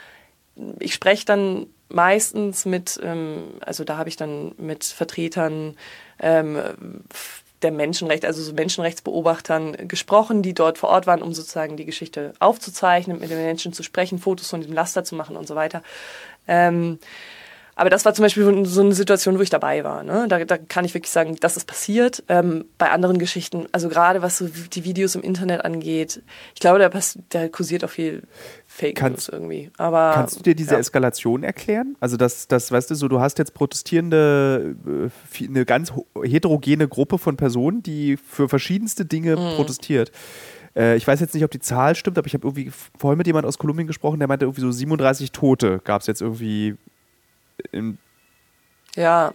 [0.78, 5.76] ich spreche dann meistens mit, ähm, also da habe ich dann mit Vertretern
[6.18, 6.60] ähm,
[7.62, 12.32] der Menschenrechte, also so Menschenrechtsbeobachtern gesprochen, die dort vor Ort waren, um sozusagen die Geschichte
[12.38, 15.82] aufzuzeichnen, mit den Menschen zu sprechen, Fotos von dem Laster zu machen und so weiter.
[16.46, 16.98] Ähm,
[17.78, 20.02] aber das war zum Beispiel so eine Situation, wo ich dabei war.
[20.02, 20.26] Ne?
[20.28, 22.24] Da, da kann ich wirklich sagen, das ist passiert.
[22.28, 26.20] Ähm, bei anderen Geschichten, also gerade was so die Videos im Internet angeht,
[26.54, 26.90] ich glaube, da,
[27.28, 28.24] da kursiert auch viel
[28.78, 29.70] Fake kannst, News irgendwie.
[29.76, 30.78] Aber, kannst du dir diese ja.
[30.78, 31.96] Eskalation erklären?
[32.00, 37.18] Also das, das, weißt du, so du hast jetzt protestierende, äh, eine ganz heterogene Gruppe
[37.18, 39.56] von Personen, die für verschiedenste Dinge mhm.
[39.56, 40.12] protestiert.
[40.76, 43.26] Äh, ich weiß jetzt nicht, ob die Zahl stimmt, aber ich habe irgendwie vorhin mit
[43.26, 46.76] jemand aus Kolumbien gesprochen, der meinte irgendwie so 37 Tote gab es jetzt irgendwie
[48.96, 49.32] ja,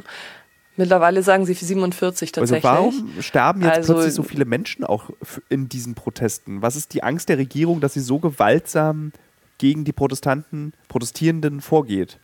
[0.75, 2.69] mittlerweile sagen sie 47 also tatsächlich.
[2.69, 5.09] Also warum sterben jetzt also, plötzlich so viele Menschen auch
[5.49, 6.61] in diesen Protesten?
[6.61, 9.11] Was ist die Angst der Regierung, dass sie so gewaltsam
[9.57, 12.19] gegen die Protestanten, Protestierenden vorgeht?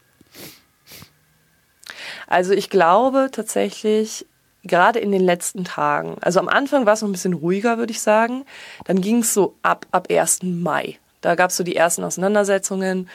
[2.27, 4.25] Also ich glaube tatsächlich,
[4.63, 7.91] gerade in den letzten Tagen, also am Anfang war es noch ein bisschen ruhiger, würde
[7.91, 8.45] ich sagen.
[8.85, 10.43] Dann ging es so ab, ab 1.
[10.43, 10.99] Mai.
[11.21, 13.09] Da gab es so die ersten Auseinandersetzungen.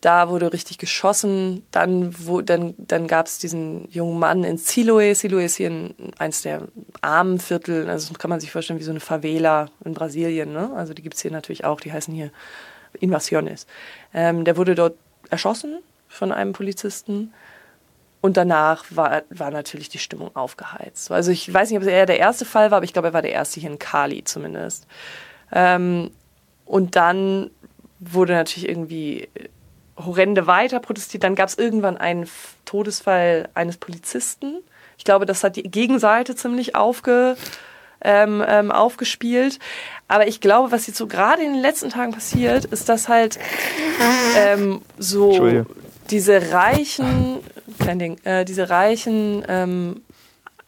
[0.00, 1.64] Da wurde richtig geschossen.
[1.70, 5.12] Dann, dann, dann gab es diesen jungen Mann in Siloé.
[5.12, 6.66] Siloé ist hier ein, eins der
[7.00, 7.88] armen Viertel.
[7.88, 10.52] Also kann man sich vorstellen wie so eine Favela in Brasilien.
[10.52, 10.72] Ne?
[10.74, 11.80] Also die gibt es hier natürlich auch.
[11.80, 12.32] Die heißen hier
[13.00, 13.66] Invasiones.
[14.14, 14.96] Ähm, der wurde dort
[15.30, 15.78] erschossen
[16.08, 17.32] von einem Polizisten.
[18.20, 21.10] Und danach war, war natürlich die Stimmung aufgeheizt.
[21.10, 23.14] Also ich weiß nicht, ob es eher der erste Fall war, aber ich glaube, er
[23.14, 24.86] war der erste hier in Cali zumindest.
[25.50, 26.12] Ähm,
[26.64, 27.50] und dann
[27.98, 29.28] wurde natürlich irgendwie
[29.96, 31.24] horrende weiter protestiert.
[31.24, 32.28] Dann gab es irgendwann einen
[32.64, 34.62] Todesfall eines Polizisten.
[34.98, 37.36] Ich glaube, das hat die Gegenseite ziemlich aufge,
[38.04, 39.58] ähm, ähm, aufgespielt.
[40.08, 43.38] Aber ich glaube, was jetzt so gerade in den letzten Tagen passiert, ist, dass halt
[44.36, 45.64] ähm, so
[46.10, 47.38] diese reichen,
[47.78, 50.02] kein Ding, äh, diese reichen ähm,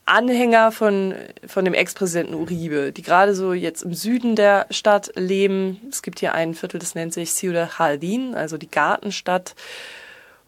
[0.07, 1.14] Anhänger von,
[1.47, 5.81] von dem Ex-Präsidenten Uribe, die gerade so jetzt im Süden der Stadt leben.
[5.88, 9.55] Es gibt hier ein Viertel, das nennt sich Ciudad Jardín, also die Gartenstadt.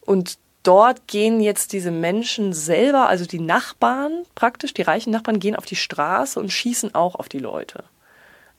[0.01, 5.55] Und dort gehen jetzt diese Menschen selber, also die Nachbarn praktisch, die reichen Nachbarn, gehen
[5.55, 7.83] auf die Straße und schießen auch auf die Leute.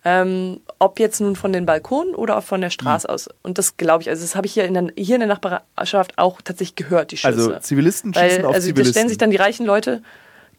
[0.05, 3.15] Ähm, ob jetzt nun von den Balkonen oder von der Straße mhm.
[3.15, 3.29] aus.
[3.43, 6.17] Und das glaube ich, also das habe ich hier in, der, hier in der Nachbarschaft
[6.17, 7.29] auch tatsächlich gehört, die Schüsse.
[7.29, 8.93] Also Zivilisten schießen Weil, auf also Zivilisten.
[8.93, 10.03] Da stellen sich dann die reichen Leute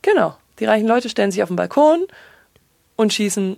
[0.01, 0.37] Genau.
[0.59, 2.05] Die reichen Leute stellen sich auf den Balkon
[2.95, 3.57] und schießen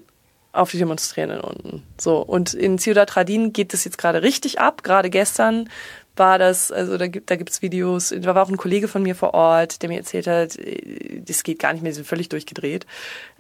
[0.54, 1.84] auf die Demonstrierenden unten.
[1.98, 2.20] So.
[2.20, 4.84] Und in Ciudad Tradin geht das jetzt gerade richtig ab.
[4.84, 5.70] Gerade gestern
[6.16, 9.16] war das, also da gibt da gibt's Videos, da war auch ein Kollege von mir
[9.16, 12.30] vor Ort, der mir erzählt hat, äh, das geht gar nicht mehr, die sind völlig
[12.30, 12.86] durchgedreht.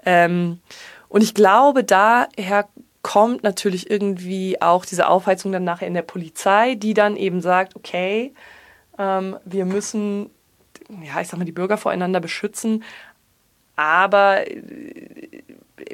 [0.05, 0.59] Ähm,
[1.09, 2.67] und ich glaube, daher
[3.01, 7.75] kommt natürlich irgendwie auch diese Aufheizung dann nachher in der Polizei, die dann eben sagt,
[7.75, 8.33] okay,
[8.97, 10.29] ähm, wir müssen
[11.01, 12.83] ja, ich sag mal, die Bürger voreinander beschützen.
[13.75, 15.43] Aber äh,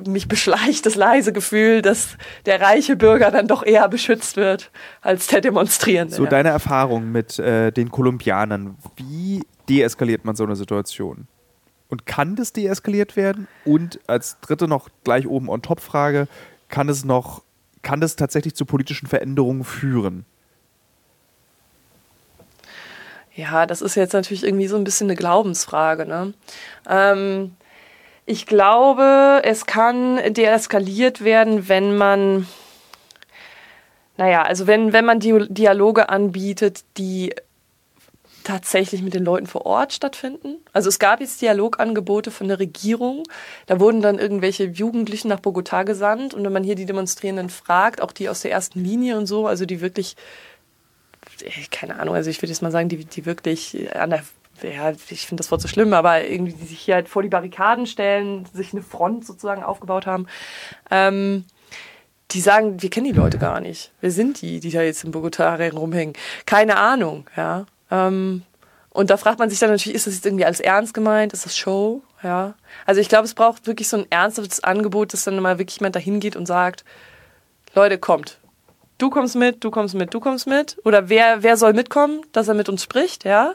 [0.05, 4.71] mich beschleicht das leise Gefühl, dass der reiche Bürger dann doch eher beschützt wird
[5.01, 6.15] als der Demonstrierende.
[6.15, 11.27] So, deine Erfahrung mit äh, den Kolumbianern, wie deeskaliert man so eine Situation?
[11.89, 13.47] Und kann das deeskaliert werden?
[13.65, 16.27] Und als dritte noch gleich oben on top Frage,
[16.69, 17.43] kann es noch,
[17.81, 20.25] kann das tatsächlich zu politischen Veränderungen führen?
[23.37, 26.07] Ja, das ist jetzt natürlich irgendwie so ein bisschen eine Glaubensfrage.
[26.07, 26.33] Ne?
[26.89, 27.55] Ähm,
[28.27, 32.45] ich glaube, es kann deeskaliert werden, wenn man,
[34.17, 37.33] naja, also wenn, wenn man Dialoge anbietet, die
[38.43, 40.57] tatsächlich mit den Leuten vor Ort stattfinden.
[40.73, 43.23] Also es gab jetzt Dialogangebote von der Regierung.
[43.65, 46.33] Da wurden dann irgendwelche Jugendlichen nach Bogotá gesandt.
[46.33, 49.47] Und wenn man hier die Demonstrierenden fragt, auch die aus der ersten Linie und so,
[49.47, 50.15] also die wirklich
[51.71, 54.23] keine Ahnung, also ich würde jetzt mal sagen, die, die wirklich an der
[54.63, 57.29] ja, ich finde das Wort so schlimm, aber irgendwie, die sich hier halt vor die
[57.29, 60.27] Barrikaden stellen, sich eine Front sozusagen aufgebaut haben,
[60.91, 61.45] ähm,
[62.31, 63.91] die sagen, wir kennen die Leute gar nicht.
[64.01, 66.13] Wer sind die, die da jetzt in Bogotá rumhängen?
[66.45, 67.65] Keine Ahnung, ja.
[67.89, 68.43] Ähm,
[68.89, 71.31] und da fragt man sich dann natürlich, ist das jetzt irgendwie alles ernst gemeint?
[71.31, 72.01] Ist das Show?
[72.23, 72.55] Ja.
[72.85, 75.95] Also ich glaube, es braucht wirklich so ein ernsthaftes Angebot, dass dann mal wirklich jemand
[75.95, 76.83] dahin geht und sagt,
[77.75, 78.39] Leute, kommt,
[78.97, 80.77] du kommst mit, du kommst mit, du kommst mit.
[80.83, 83.53] Oder wer, wer soll mitkommen, dass er mit uns spricht, ja.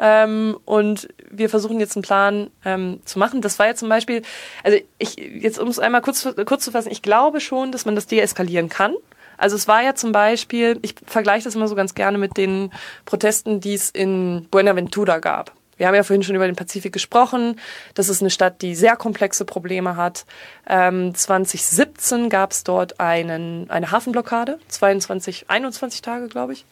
[0.00, 3.42] Ähm, und wir versuchen jetzt einen Plan ähm, zu machen.
[3.42, 4.22] Das war ja zum Beispiel,
[4.64, 7.94] also ich, jetzt um es einmal kurz, kurz zu fassen, ich glaube schon, dass man
[7.94, 8.94] das deeskalieren kann.
[9.36, 12.70] Also es war ja zum Beispiel, ich vergleiche das immer so ganz gerne mit den
[13.04, 15.52] Protesten, die es in Buenaventura gab.
[15.76, 17.58] Wir haben ja vorhin schon über den Pazifik gesprochen.
[17.94, 20.26] Das ist eine Stadt, die sehr komplexe Probleme hat.
[20.68, 26.66] Ähm, 2017 gab es dort einen, eine Hafenblockade, 22, 21 Tage, glaube ich.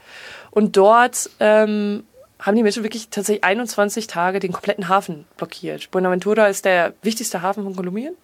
[0.50, 2.04] Und dort ähm,
[2.38, 5.90] haben die Menschen wirklich tatsächlich 21 Tage den kompletten Hafen blockiert.
[5.90, 8.14] Buenaventura ist der wichtigste Hafen von Kolumbien.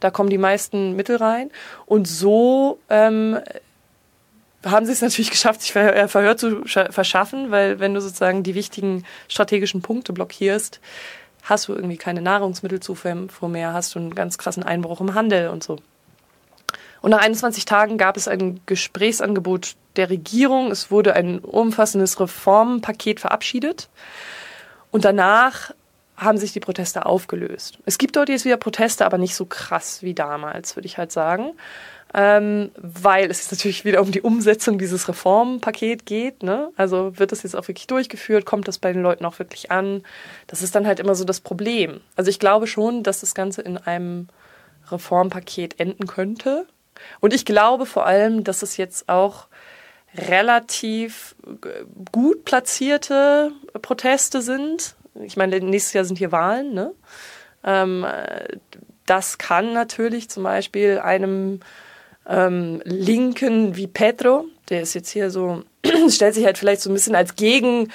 [0.00, 1.50] Da kommen die meisten Mittel rein.
[1.86, 3.38] Und so ähm,
[4.64, 8.54] haben sie es natürlich geschafft, sich äh, Verhör zu verschaffen, weil wenn du sozusagen die
[8.54, 10.80] wichtigen strategischen Punkte blockierst,
[11.42, 15.62] hast du irgendwie keine Nahrungsmittelzufuhr mehr, hast du einen ganz krassen Einbruch im Handel und
[15.62, 15.78] so.
[17.04, 20.70] Und nach 21 Tagen gab es ein Gesprächsangebot der Regierung.
[20.70, 23.90] Es wurde ein umfassendes Reformpaket verabschiedet.
[24.90, 25.72] Und danach
[26.16, 27.78] haben sich die Proteste aufgelöst.
[27.84, 31.12] Es gibt dort jetzt wieder Proteste, aber nicht so krass wie damals, würde ich halt
[31.12, 31.52] sagen.
[32.14, 36.42] Ähm, weil es natürlich wieder um die Umsetzung dieses Reformpaket geht.
[36.42, 36.70] Ne?
[36.74, 38.46] Also wird das jetzt auch wirklich durchgeführt?
[38.46, 40.02] Kommt das bei den Leuten auch wirklich an?
[40.46, 42.00] Das ist dann halt immer so das Problem.
[42.16, 44.28] Also ich glaube schon, dass das Ganze in einem
[44.90, 46.66] Reformpaket enden könnte.
[47.20, 49.46] Und ich glaube vor allem, dass es jetzt auch
[50.16, 51.34] relativ
[52.12, 53.52] gut platzierte
[53.82, 54.94] Proteste sind.
[55.22, 56.72] Ich meine, nächstes Jahr sind hier Wahlen.
[56.74, 56.92] Ne?
[57.64, 58.06] Ähm,
[59.06, 61.60] das kann natürlich zum Beispiel einem
[62.26, 65.62] ähm, Linken wie Pedro, der ist jetzt hier so,
[66.08, 67.92] stellt sich halt vielleicht so ein bisschen als Gegenperson,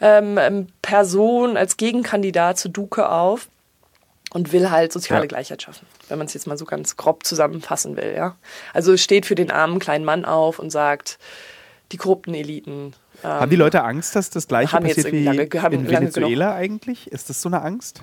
[0.00, 3.48] ähm, als Gegenkandidat zu Duque auf
[4.30, 5.28] und will halt soziale ja.
[5.28, 8.14] Gleichheit schaffen, wenn man es jetzt mal so ganz grob zusammenfassen will.
[8.14, 8.36] Ja?
[8.72, 11.18] Also steht für den armen kleinen Mann auf und sagt,
[11.92, 12.94] die korrupten Eliten.
[13.22, 17.10] Ähm, haben die Leute Angst, dass das Gleiche passiert wie lange, in Venezuela eigentlich?
[17.10, 18.02] Ist das so eine Angst?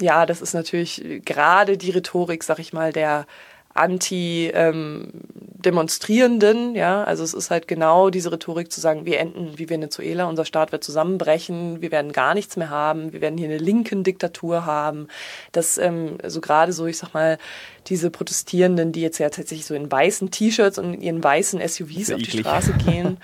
[0.00, 3.26] Ja, das ist natürlich gerade die Rhetorik, sag ich mal, der
[3.74, 9.68] Anti-Demonstrierenden, ähm, ja, also es ist halt genau diese Rhetorik zu sagen, wir enden wie
[9.68, 13.58] Venezuela, unser Staat wird zusammenbrechen, wir werden gar nichts mehr haben, wir werden hier eine
[13.58, 15.06] linken Diktatur haben,
[15.52, 17.38] dass ähm, so gerade so, ich sag mal,
[17.86, 22.12] diese Protestierenden, die jetzt ja tatsächlich so in weißen T-Shirts und in ihren weißen SUVs
[22.12, 23.18] auf die Straße gehen,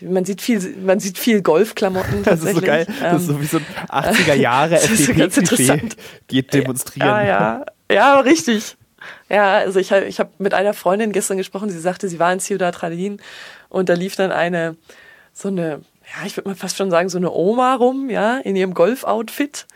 [0.00, 2.22] man sieht viel, man sieht viel Golfklamotten.
[2.24, 2.86] Das ist so geil.
[3.00, 5.90] Das ist so wie so ein 80er Jahre FDP-Klischee.
[6.26, 7.08] Geht demonstrieren.
[7.08, 7.64] Ja, ja.
[7.90, 8.76] Ja, richtig.
[9.28, 12.40] Ja, also ich, ich habe mit einer Freundin gestern gesprochen, sie sagte, sie war in
[12.40, 13.20] Ciudad Radin
[13.68, 14.76] und da lief dann eine,
[15.32, 18.56] so eine, ja, ich würde mal fast schon sagen, so eine Oma rum, ja, in
[18.56, 19.66] ihrem Golf-Outfit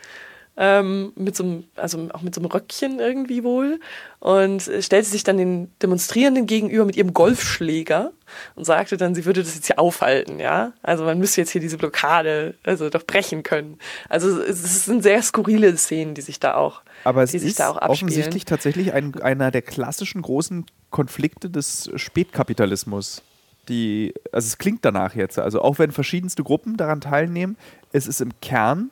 [0.57, 3.79] ähm, mit so einem, also auch mit so einem Röckchen irgendwie wohl
[4.19, 8.11] und stellte sich dann den Demonstrierenden gegenüber mit ihrem Golfschläger
[8.55, 10.73] und sagte dann, sie würde das jetzt hier aufhalten, ja.
[10.81, 13.77] Also man müsste jetzt hier diese Blockade also doch brechen können.
[14.09, 17.69] Also es sind sehr skurrile Szenen, die sich da auch, Aber es die sich da
[17.69, 18.09] auch abspielen.
[18.09, 23.21] offensichtlich tatsächlich ein, einer der klassischen großen Konflikte des Spätkapitalismus.
[23.69, 27.57] Die, also es klingt danach jetzt, also auch wenn verschiedenste Gruppen daran teilnehmen,
[27.91, 28.89] es ist im Kern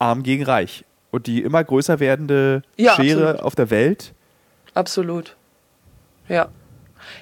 [0.00, 3.42] arm gegen reich und die immer größer werdende ja, Schere absolut.
[3.42, 4.12] auf der Welt.
[4.74, 5.36] Absolut.
[6.28, 6.48] Ja.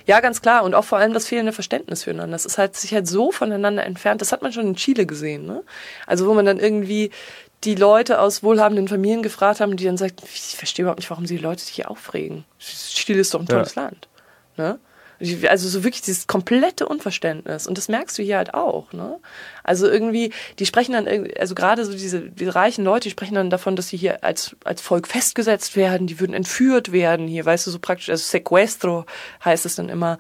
[0.07, 0.64] Ja, ganz klar.
[0.64, 2.33] Und auch vor allem das fehlende Verständnis füreinander.
[2.33, 4.20] Das ist halt sich halt so voneinander entfernt.
[4.20, 5.46] Das hat man schon in Chile gesehen.
[5.46, 5.62] Ne?
[6.07, 7.11] Also wo man dann irgendwie
[7.64, 11.27] die Leute aus wohlhabenden Familien gefragt haben, die dann sagt, ich verstehe überhaupt nicht, warum
[11.27, 12.44] sie die Leute sich hier aufregen.
[12.59, 13.83] Chile ist doch ein tolles ja.
[13.83, 14.09] Land.
[14.57, 14.79] Ne?
[15.48, 17.66] Also so wirklich dieses komplette Unverständnis.
[17.66, 18.92] Und das merkst du hier halt auch.
[18.92, 19.18] Ne?
[19.64, 23.50] Also irgendwie, die sprechen dann, also gerade so diese, diese reichen Leute, die sprechen dann
[23.50, 27.66] davon, dass sie hier als, als Volk festgesetzt werden, die würden entführt werden hier, weißt
[27.66, 29.07] du, so praktisch, also sequestro
[29.44, 30.18] heißt es dann immer.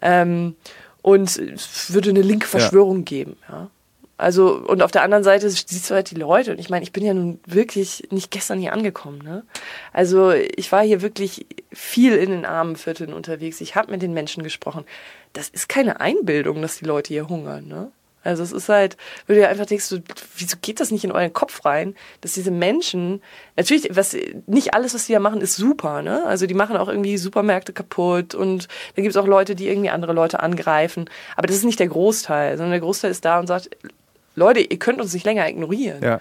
[0.00, 0.54] Ähm,
[1.02, 3.04] und es würde eine linke Verschwörung ja.
[3.04, 3.36] geben.
[3.48, 3.70] Ja?
[4.18, 6.50] Also, und auf der anderen Seite siehst du halt die Leute.
[6.50, 9.22] Und ich meine, ich bin ja nun wirklich nicht gestern hier angekommen.
[9.22, 9.44] Ne?
[9.92, 13.60] Also, ich war hier wirklich viel in den armen Vierteln unterwegs.
[13.60, 14.84] Ich habe mit den Menschen gesprochen.
[15.34, 17.68] Das ist keine Einbildung, dass die Leute hier hungern.
[17.68, 17.92] Ne?
[18.24, 18.96] Also, es ist halt,
[19.28, 19.98] wo du dir einfach denkst, so,
[20.36, 23.22] wieso geht das nicht in euren Kopf rein, dass diese Menschen,
[23.54, 26.02] natürlich, was, nicht alles, was die da machen, ist super.
[26.02, 26.24] Ne?
[26.26, 29.90] Also, die machen auch irgendwie Supermärkte kaputt und da gibt es auch Leute, die irgendwie
[29.90, 31.08] andere Leute angreifen.
[31.36, 33.70] Aber das ist nicht der Großteil, sondern der Großteil ist da und sagt,
[34.38, 36.02] Leute, ihr könnt uns nicht länger ignorieren.
[36.02, 36.20] Ja.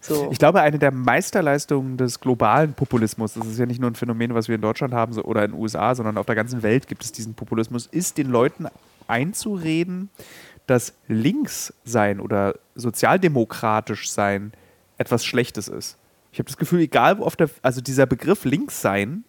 [0.00, 0.30] So.
[0.32, 4.34] Ich glaube, eine der Meisterleistungen des globalen Populismus, das ist ja nicht nur ein Phänomen,
[4.34, 7.04] was wir in Deutschland haben oder in den USA, sondern auf der ganzen Welt gibt
[7.04, 8.66] es diesen Populismus, ist den Leuten
[9.06, 10.08] einzureden,
[10.66, 14.52] dass links sein oder sozialdemokratisch sein
[14.96, 15.98] etwas Schlechtes ist.
[16.32, 19.24] Ich habe das Gefühl, egal wo auf der, also dieser Begriff links sein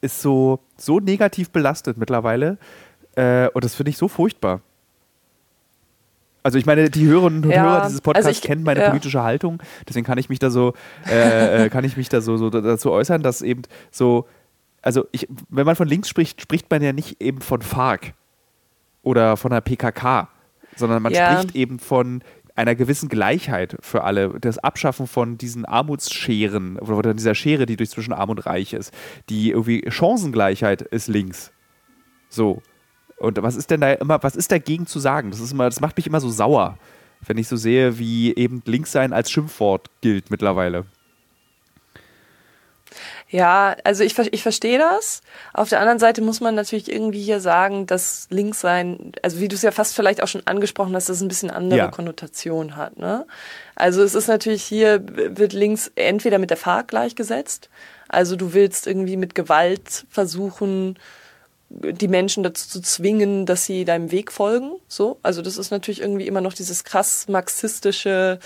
[0.00, 2.56] ist so, so negativ belastet mittlerweile
[3.16, 4.60] äh, und das finde ich so furchtbar.
[6.48, 8.88] Also ich meine, die Hörerinnen und ja, Hörer dieses Podcasts also ich, kennen meine ja.
[8.88, 10.72] politische Haltung, deswegen kann ich mich da so,
[11.06, 14.26] äh, äh, kann ich mich da so, so dazu äußern, dass eben so,
[14.80, 18.14] also ich, wenn man von links spricht, spricht man ja nicht eben von FARC
[19.02, 20.30] oder von der PKK,
[20.74, 21.38] sondern man ja.
[21.38, 22.22] spricht eben von
[22.54, 27.90] einer gewissen Gleichheit für alle, das Abschaffen von diesen Armutsscheren oder dieser Schere, die durch
[27.90, 28.90] zwischen Arm und Reich ist,
[29.28, 31.52] die irgendwie Chancengleichheit ist links.
[32.30, 32.62] So.
[33.18, 35.30] Und was ist denn da immer, was ist dagegen zu sagen?
[35.30, 36.78] Das ist immer, das macht mich immer so sauer.
[37.26, 40.84] wenn ich so sehe, wie eben links sein als Schimpfwort gilt mittlerweile.
[43.30, 45.20] Ja, also ich, ich verstehe das.
[45.52, 49.48] Auf der anderen Seite muss man natürlich irgendwie hier sagen, dass links sein, also wie
[49.48, 51.88] du es ja fast vielleicht auch schon angesprochen hast, dass es ein bisschen andere ja.
[51.88, 52.96] Konnotation hat.
[52.96, 53.26] Ne?
[53.74, 57.68] Also es ist natürlich hier, wird links entweder mit der FARC gleichgesetzt,
[58.08, 60.98] also du willst irgendwie mit Gewalt versuchen,
[61.70, 64.72] die Menschen dazu zu zwingen, dass sie deinem Weg folgen.
[64.88, 68.38] So, also das ist natürlich irgendwie immer noch dieses krass marxistische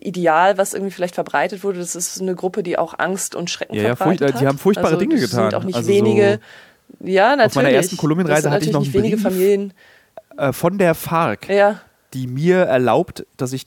[0.00, 1.80] Ideal, was irgendwie vielleicht verbreitet wurde.
[1.80, 4.40] Das ist eine Gruppe, die auch Angst und Schrecken ja, verbreitet ja, hat.
[4.40, 5.50] Die haben furchtbare also, Dinge getan.
[5.50, 6.40] Sind auch nicht also wenige.
[7.00, 7.46] So ja, natürlich.
[7.46, 9.72] Auf meiner ersten Kolumbienreise hatte ich noch einen wenige Brief Familien.
[10.36, 11.80] Äh, von der FARC, ja.
[12.14, 13.66] die mir erlaubt, dass ich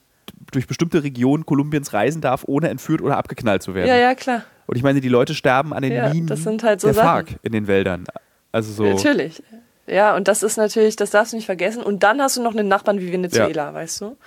[0.51, 3.87] durch bestimmte Regionen Kolumbiens reisen darf, ohne entführt oder abgeknallt zu werden.
[3.87, 4.43] Ja, ja, klar.
[4.67, 6.93] Und ich meine, die Leute sterben an den ja, Minen das sind halt so der
[6.93, 7.07] Sachen.
[7.07, 8.05] FARC in den Wäldern.
[8.51, 8.83] Also so.
[8.83, 9.43] Natürlich.
[9.87, 11.81] Ja, und das ist natürlich, das darfst du nicht vergessen.
[11.81, 13.73] Und dann hast du noch einen Nachbarn wie Venezuela, ja.
[13.73, 14.17] weißt du?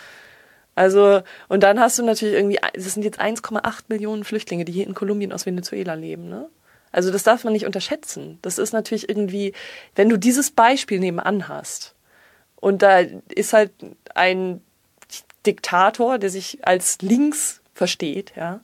[0.75, 4.87] Also, und dann hast du natürlich irgendwie, das sind jetzt 1,8 Millionen Flüchtlinge, die hier
[4.87, 6.49] in Kolumbien aus Venezuela leben, ne?
[6.91, 8.39] Also, das darf man nicht unterschätzen.
[8.43, 9.55] Das ist natürlich irgendwie,
[9.95, 11.95] wenn du dieses Beispiel nebenan hast
[12.57, 13.01] und da
[13.35, 13.73] ist halt
[14.15, 14.63] ein
[15.47, 18.61] Diktator, der sich als links versteht, ja,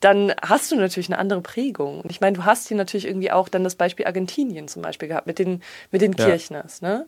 [0.00, 2.00] dann hast du natürlich eine andere Prägung.
[2.00, 5.08] Und ich meine, du hast hier natürlich irgendwie auch dann das Beispiel Argentinien zum Beispiel
[5.08, 6.24] gehabt mit den, mit den ja.
[6.24, 6.80] Kirchners.
[6.80, 7.06] Ne?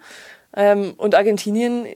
[0.55, 1.87] Ähm, und Argentinien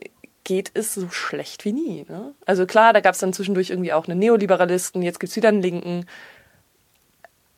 [0.44, 2.06] geht es so schlecht wie nie.
[2.08, 2.32] Ne?
[2.46, 5.48] Also klar, da gab es dann zwischendurch irgendwie auch einen Neoliberalisten, jetzt gibt es wieder
[5.48, 6.06] einen Linken.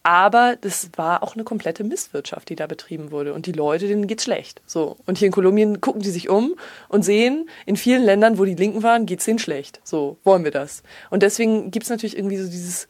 [0.02, 3.34] Aber das war auch eine komplette Misswirtschaft, die da betrieben wurde.
[3.34, 4.62] Und die Leute, denen geht's schlecht.
[4.64, 4.96] So.
[5.06, 6.54] Und hier in Kolumbien gucken die sich um
[6.88, 9.80] und sehen, in vielen Ländern, wo die Linken waren, geht's denen schlecht.
[9.84, 10.82] So, wollen wir das.
[11.10, 12.88] Und deswegen gibt's natürlich irgendwie so dieses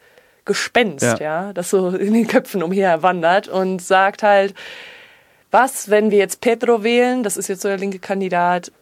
[0.49, 1.17] Gespenst, ja.
[1.19, 4.55] ja, das so in den Köpfen umher wandert und sagt halt,
[5.53, 8.73] was, wenn wir jetzt Petro wählen, das ist jetzt so der linke Kandidat,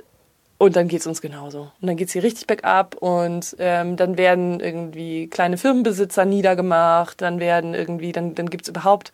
[0.58, 1.70] und dann geht's uns genauso.
[1.80, 7.40] Und dann geht's hier richtig bergab und ähm, dann werden irgendwie kleine Firmenbesitzer niedergemacht, dann
[7.40, 9.12] werden irgendwie, dann, dann gibt's überhaupt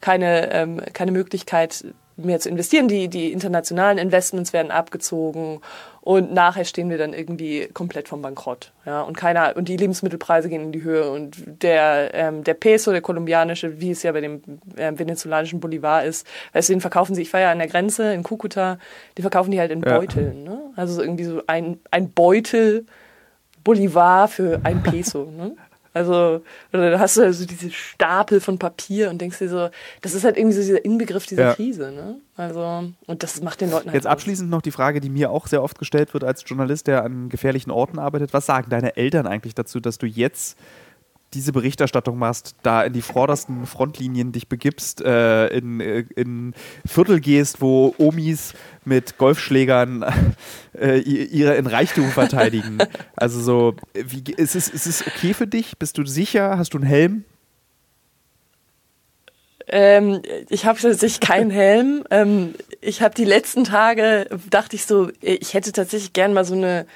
[0.00, 1.84] keine, ähm, keine Möglichkeit
[2.16, 2.88] mehr zu investieren.
[2.88, 5.60] Die, die internationalen Investments werden abgezogen
[6.00, 8.72] und nachher stehen wir dann irgendwie komplett vom Bankrott.
[8.84, 12.92] Ja, und keiner, und die Lebensmittelpreise gehen in die Höhe und der, ähm, der Peso,
[12.92, 14.42] der kolumbianische, wie es ja bei dem
[14.76, 18.12] äh, venezolanischen Bolivar ist, weißt du, den verkaufen sie, ich war ja an der Grenze
[18.12, 18.78] in Kukuta,
[19.16, 20.44] die verkaufen die halt in Beuteln.
[20.44, 20.52] Ja.
[20.52, 20.60] Ne?
[20.76, 22.84] Also so irgendwie so ein, ein Beutel
[23.64, 25.24] Bolivar für ein Peso.
[25.24, 25.56] ne?
[25.94, 29.70] Also, dann hast du also diese Stapel von Papier und denkst dir so,
[30.02, 31.54] das ist halt irgendwie so dieser Inbegriff dieser ja.
[31.54, 32.16] Krise, ne?
[32.36, 33.94] Also, und das macht den Leuten halt.
[33.94, 37.04] Jetzt abschließend noch die Frage, die mir auch sehr oft gestellt wird als Journalist, der
[37.04, 38.32] an gefährlichen Orten arbeitet.
[38.32, 40.58] Was sagen deine Eltern eigentlich dazu, dass du jetzt
[41.34, 46.54] diese Berichterstattung machst, da in die vordersten Frontlinien dich begibst, äh, in, äh, in
[46.86, 48.54] Viertel gehst, wo Omis
[48.84, 50.04] mit Golfschlägern
[50.78, 52.78] äh, ihre in Reichtum verteidigen.
[53.16, 55.78] also so, wie, ist, es, ist es okay für dich?
[55.78, 56.58] Bist du sicher?
[56.58, 57.24] Hast du einen Helm?
[59.66, 60.20] Ähm,
[60.50, 62.04] ich habe tatsächlich keinen Helm.
[62.10, 66.54] Ähm, ich habe die letzten Tage, dachte ich so, ich hätte tatsächlich gern mal so
[66.54, 66.86] eine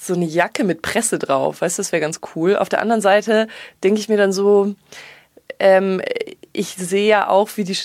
[0.00, 1.60] so eine Jacke mit Presse drauf.
[1.60, 2.56] Weißt du, das wäre ganz cool.
[2.56, 3.48] Auf der anderen Seite
[3.84, 4.74] denke ich mir dann so,
[5.58, 6.00] ähm,
[6.52, 7.76] ich sehe ja auch, wie die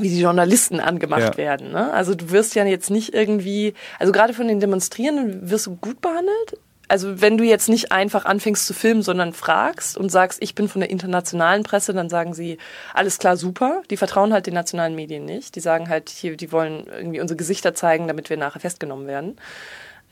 [0.00, 1.36] wie die Journalisten angemacht ja.
[1.36, 1.72] werden.
[1.72, 1.92] Ne?
[1.92, 6.00] Also du wirst ja jetzt nicht irgendwie, also gerade von den Demonstrierenden wirst du gut
[6.00, 6.58] behandelt.
[6.88, 10.68] Also wenn du jetzt nicht einfach anfängst zu filmen, sondern fragst und sagst, ich bin
[10.68, 12.58] von der internationalen Presse, dann sagen sie,
[12.94, 13.82] alles klar, super.
[13.90, 15.56] Die vertrauen halt den nationalen Medien nicht.
[15.56, 19.36] Die sagen halt, hier, die wollen irgendwie unsere Gesichter zeigen, damit wir nachher festgenommen werden.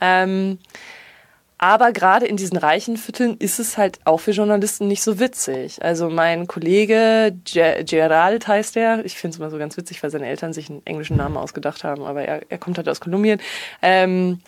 [0.01, 0.59] Ähm,
[1.65, 5.83] aber gerade in diesen reichen Vierteln ist es halt auch für Journalisten nicht so witzig.
[5.83, 9.03] Also mein Kollege Gerald heißt er.
[9.07, 11.83] Ich finde es immer so ganz witzig, weil seine Eltern sich einen englischen Namen ausgedacht
[11.83, 13.41] haben, aber er, er kommt halt aus Kolumbien.
[13.81, 14.41] Ähm,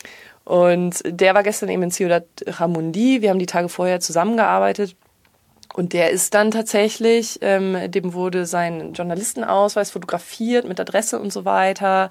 [0.44, 3.22] und der war gestern eben in Ciudad Ramundi.
[3.22, 4.94] Wir haben die Tage vorher zusammengearbeitet.
[5.74, 11.44] Und der ist dann tatsächlich, ähm, dem wurde sein Journalistenausweis fotografiert mit Adresse und so
[11.44, 12.10] weiter,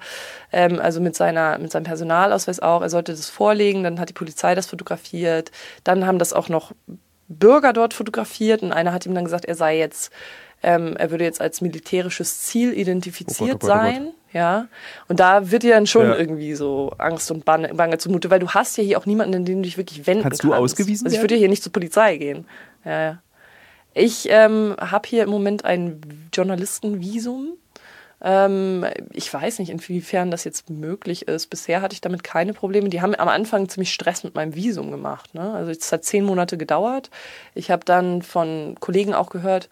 [0.52, 2.82] ähm, also mit seiner mit seinem Personalausweis auch.
[2.82, 5.50] Er sollte das vorlegen, dann hat die Polizei das fotografiert,
[5.84, 6.72] dann haben das auch noch
[7.28, 10.12] Bürger dort fotografiert und einer hat ihm dann gesagt, er sei jetzt,
[10.62, 14.08] ähm, er würde jetzt als militärisches Ziel identifiziert oh Gott, oh Gott, oh sein.
[14.32, 14.68] Ja,
[15.08, 16.16] und da wird dir dann schon ja.
[16.16, 19.44] irgendwie so Angst und Bange, Bange zumute, weil du hast ja hier auch niemanden, in
[19.46, 20.42] den du dich wirklich wenden kannst.
[20.42, 22.46] Kannst du ausgewiesen Also ich würde ja hier nicht zur Polizei gehen.
[22.84, 23.18] Ja, ja.
[23.98, 27.56] Ich ähm, habe hier im Moment ein Journalistenvisum.
[28.20, 31.46] Ähm, ich weiß nicht, inwiefern das jetzt möglich ist.
[31.46, 32.90] Bisher hatte ich damit keine Probleme.
[32.90, 35.32] Die haben am Anfang ziemlich Stress mit meinem Visum gemacht.
[35.32, 35.50] Ne?
[35.50, 37.08] Also es hat zehn Monate gedauert.
[37.54, 39.70] Ich habe dann von Kollegen auch gehört,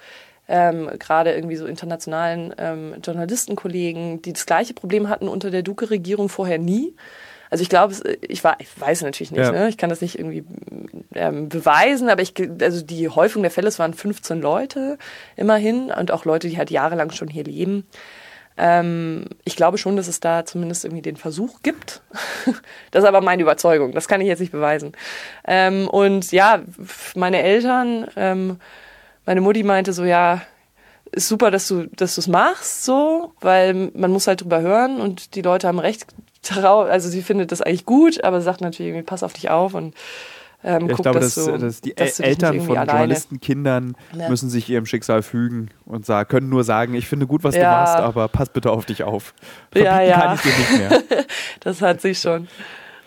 [0.48, 6.30] ähm, gerade irgendwie so internationalen ähm, Journalistenkollegen, die das gleiche Problem hatten unter der Duque-Regierung
[6.30, 6.94] vorher nie.
[7.50, 9.52] Also ich glaube, ich, ich weiß natürlich nicht, ja.
[9.52, 9.68] ne?
[9.68, 10.44] ich kann das nicht irgendwie
[11.14, 14.98] ähm, beweisen, aber ich, also die Häufung der Fälle, es waren 15 Leute
[15.36, 17.86] immerhin und auch Leute, die halt jahrelang schon hier leben.
[18.56, 22.02] Ähm, ich glaube schon, dass es da zumindest irgendwie den Versuch gibt.
[22.90, 24.92] das ist aber meine Überzeugung, das kann ich jetzt nicht beweisen.
[25.46, 26.62] Ähm, und ja,
[27.16, 28.60] meine Eltern, ähm,
[29.26, 30.42] meine Mutti meinte so, ja,
[31.10, 35.00] ist super, dass du dass du es machst, so, weil man muss halt drüber hören
[35.00, 36.06] und die Leute haben recht.
[36.52, 39.94] Also sie findet das eigentlich gut, aber sagt natürlich irgendwie, pass auf dich auf und
[40.64, 44.30] ähm, ich glaube, dass, dass, dass die dass Eltern von Journalistenkindern ja.
[44.30, 47.62] müssen sich ihrem Schicksal fügen und sagen, können nur sagen, ich finde gut, was ja.
[47.62, 49.34] du machst, aber pass bitte auf dich auf.
[49.70, 50.20] Verbieten ja, ja.
[50.20, 51.24] kann ich dir nicht mehr.
[51.60, 52.48] das hat sich schon.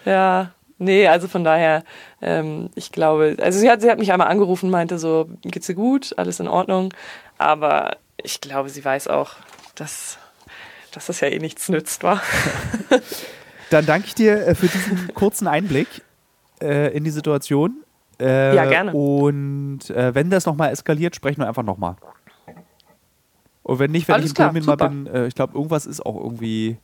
[0.06, 1.84] Ja, nee, also von daher,
[2.22, 5.76] ähm, ich glaube, also sie hat, sie hat mich einmal angerufen, meinte so, geht's dir
[5.76, 6.94] gut, alles in Ordnung,
[7.40, 9.32] aber ich glaube, sie weiß auch,
[9.74, 10.20] dass,
[10.98, 12.24] dass das ja eh nichts nützt, war.
[13.70, 15.88] Dann danke ich dir äh, für diesen kurzen Einblick
[16.60, 17.84] äh, in die Situation.
[18.20, 18.94] Äh, ja, gerne.
[18.94, 21.98] Und äh, wenn das nochmal eskaliert, sprechen wir einfach nochmal.
[23.62, 26.04] Und wenn nicht, wenn Alles ich in Kolumbien mal bin, äh, ich glaube, irgendwas ist
[26.04, 26.78] auch irgendwie,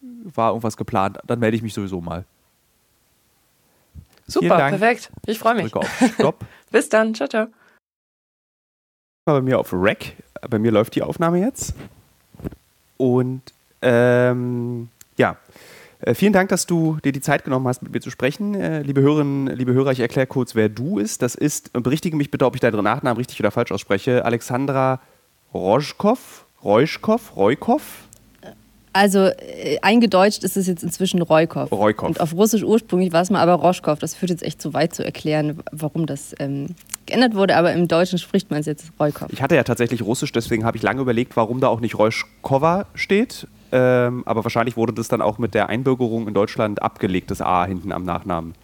[0.00, 2.26] war irgendwas geplant, dann melde ich mich sowieso mal.
[4.26, 5.10] Super, perfekt.
[5.24, 5.68] Ich freue mich.
[5.68, 6.36] Stopp.
[6.70, 7.14] Bis dann.
[7.14, 7.46] Ciao, ciao.
[9.24, 10.16] Bei mir auf Rack.
[10.50, 11.74] Bei mir läuft die Aufnahme jetzt.
[12.96, 13.42] Und
[13.82, 15.36] ähm, ja,
[16.00, 18.54] äh, vielen Dank, dass du dir die Zeit genommen hast, mit mir zu sprechen.
[18.54, 21.22] Äh, liebe Hörerinnen, liebe Hörer, ich erkläre kurz, wer du ist.
[21.22, 25.00] Das ist, berichtige mich bitte, ob ich deinen Nachnamen richtig oder falsch ausspreche, Alexandra
[25.54, 28.01] Rojkov, Rojkov, Rojkov.
[28.92, 31.72] Also äh, eingedeutscht ist es jetzt inzwischen Roykov.
[31.72, 32.08] Roykov.
[32.08, 33.98] Und auf Russisch ursprünglich war es mal aber Roschkov.
[33.98, 36.68] Das führt jetzt echt zu weit zu erklären, warum das ähm,
[37.06, 37.56] geändert wurde.
[37.56, 39.32] Aber im Deutschen spricht man es jetzt Roykov.
[39.32, 42.86] Ich hatte ja tatsächlich Russisch, deswegen habe ich lange überlegt, warum da auch nicht Rojkova
[42.94, 43.46] steht.
[43.74, 47.64] Ähm, aber wahrscheinlich wurde das dann auch mit der Einbürgerung in Deutschland abgelegt, das A
[47.64, 48.54] hinten am Nachnamen.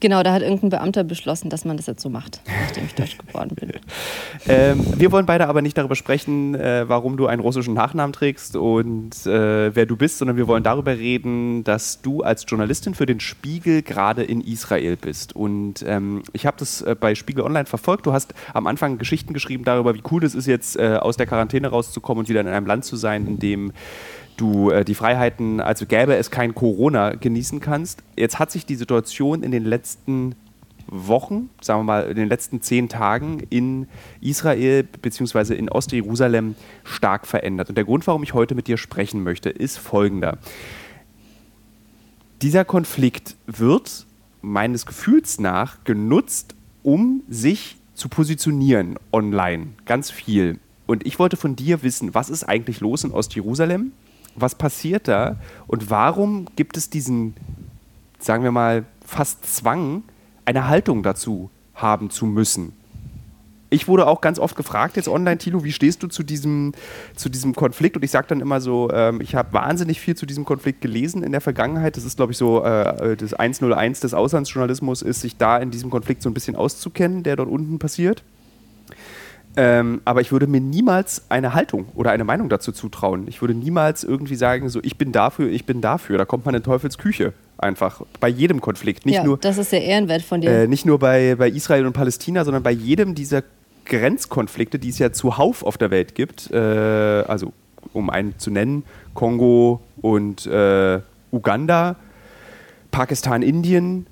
[0.00, 3.18] Genau, da hat irgendein Beamter beschlossen, dass man das jetzt so macht, nachdem ich deutsch
[3.18, 3.72] geworden bin.
[4.48, 8.56] ähm, wir wollen beide aber nicht darüber sprechen, äh, warum du einen russischen Nachnamen trägst
[8.56, 13.04] und äh, wer du bist, sondern wir wollen darüber reden, dass du als Journalistin für
[13.04, 15.36] den Spiegel gerade in Israel bist.
[15.36, 18.06] Und ähm, ich habe das äh, bei Spiegel Online verfolgt.
[18.06, 21.26] Du hast am Anfang Geschichten geschrieben darüber, wie cool es ist, jetzt äh, aus der
[21.26, 23.72] Quarantäne rauszukommen und wieder in einem Land zu sein, in dem
[24.36, 28.02] du äh, die Freiheiten, also gäbe es kein Corona, genießen kannst.
[28.16, 30.34] Jetzt hat sich die Situation in den letzten
[30.86, 33.86] Wochen, sagen wir mal in den letzten zehn Tagen in
[34.20, 35.54] Israel bzw.
[35.54, 37.68] in Ostjerusalem stark verändert.
[37.68, 40.38] Und der Grund, warum ich heute mit dir sprechen möchte, ist folgender.
[42.42, 44.06] Dieser Konflikt wird
[44.42, 49.68] meines Gefühls nach genutzt, um sich zu positionieren online.
[49.84, 50.58] Ganz viel.
[50.86, 53.92] Und ich wollte von dir wissen, was ist eigentlich los in Ostjerusalem?
[54.34, 57.34] Was passiert da und warum gibt es diesen,
[58.18, 60.02] sagen wir mal, fast Zwang,
[60.44, 62.72] eine Haltung dazu haben zu müssen?
[63.72, 66.72] Ich wurde auch ganz oft gefragt jetzt online, Tilo, wie stehst du zu diesem,
[67.14, 67.94] zu diesem Konflikt?
[67.96, 71.22] Und ich sage dann immer so, ähm, ich habe wahnsinnig viel zu diesem Konflikt gelesen
[71.22, 71.96] in der Vergangenheit.
[71.96, 75.88] Das ist, glaube ich, so äh, das 101 des Auslandsjournalismus, ist sich da in diesem
[75.88, 78.24] Konflikt so ein bisschen auszukennen, der dort unten passiert.
[79.62, 83.28] Ähm, aber ich würde mir niemals eine Haltung oder eine Meinung dazu zutrauen.
[83.28, 86.16] Ich würde niemals irgendwie sagen, so ich bin dafür, ich bin dafür.
[86.16, 88.00] Da kommt man in Teufels Küche einfach.
[88.20, 89.04] Bei jedem Konflikt.
[89.04, 90.50] Nicht ja, nur, das ist der Ehrenwert von dir.
[90.50, 93.42] Äh, nicht nur bei, bei Israel und Palästina, sondern bei jedem dieser
[93.84, 96.50] Grenzkonflikte, die es ja zuhauf auf der Welt gibt.
[96.50, 97.52] Äh, also
[97.92, 101.00] um einen zu nennen, Kongo und äh,
[101.32, 101.96] Uganda,
[102.92, 104.06] Pakistan, Indien,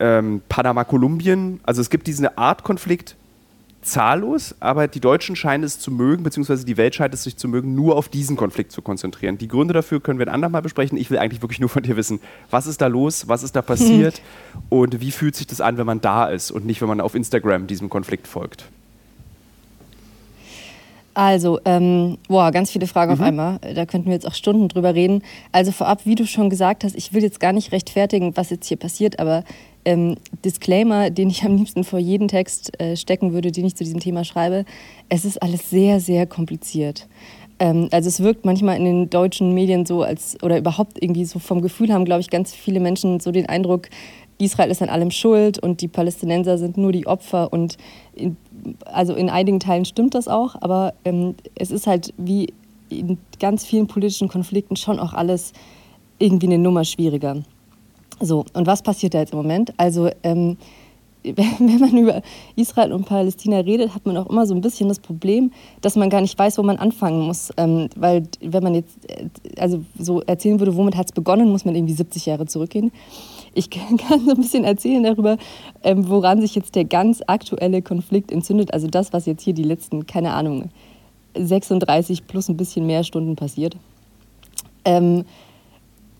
[0.00, 1.60] ähm, Panama, Kolumbien.
[1.62, 3.14] Also es gibt diese Art Konflikt
[3.82, 7.48] zahllos, aber die Deutschen scheinen es zu mögen, beziehungsweise die Welt scheint es sich zu
[7.48, 9.38] mögen, nur auf diesen Konflikt zu konzentrieren.
[9.38, 10.98] Die Gründe dafür können wir ein andermal besprechen.
[10.98, 12.20] Ich will eigentlich wirklich nur von dir wissen,
[12.50, 14.20] was ist da los, was ist da passiert
[14.68, 17.14] und wie fühlt sich das an, wenn man da ist und nicht, wenn man auf
[17.14, 18.66] Instagram diesem Konflikt folgt.
[21.14, 23.20] Also, ähm, boah, ganz viele Fragen mhm.
[23.20, 23.58] auf einmal.
[23.74, 25.22] Da könnten wir jetzt auch Stunden drüber reden.
[25.52, 28.66] Also vorab, wie du schon gesagt hast, ich will jetzt gar nicht rechtfertigen, was jetzt
[28.66, 29.44] hier passiert, aber
[29.84, 33.84] ähm, Disclaimer, den ich am liebsten vor jeden Text äh, stecken würde, den ich zu
[33.84, 34.64] diesem Thema schreibe.
[35.08, 37.08] Es ist alles sehr, sehr kompliziert.
[37.58, 41.38] Ähm, also es wirkt manchmal in den deutschen Medien so, als oder überhaupt irgendwie so
[41.38, 43.88] vom Gefühl haben, glaube ich, ganz viele Menschen so den Eindruck,
[44.38, 47.52] Israel ist an allem schuld und die Palästinenser sind nur die Opfer.
[47.52, 47.76] Und
[48.14, 48.36] in,
[48.86, 52.52] also in einigen Teilen stimmt das auch, aber ähm, es ist halt wie
[52.88, 55.52] in ganz vielen politischen Konflikten schon auch alles
[56.18, 57.42] irgendwie eine Nummer schwieriger.
[58.20, 59.72] So, und was passiert da jetzt im Moment?
[59.78, 60.56] Also ähm,
[61.22, 62.22] wenn man über
[62.56, 66.08] Israel und Palästina redet, hat man auch immer so ein bisschen das Problem, dass man
[66.08, 67.50] gar nicht weiß, wo man anfangen muss.
[67.56, 71.64] Ähm, weil wenn man jetzt äh, also so erzählen würde, womit hat es begonnen, muss
[71.64, 72.90] man irgendwie 70 Jahre zurückgehen.
[73.52, 75.36] Ich kann so ein bisschen erzählen darüber,
[75.82, 78.72] ähm, woran sich jetzt der ganz aktuelle Konflikt entzündet.
[78.72, 80.70] Also das, was jetzt hier die letzten, keine Ahnung,
[81.36, 83.76] 36 plus ein bisschen mehr Stunden passiert.
[84.84, 85.24] Ähm,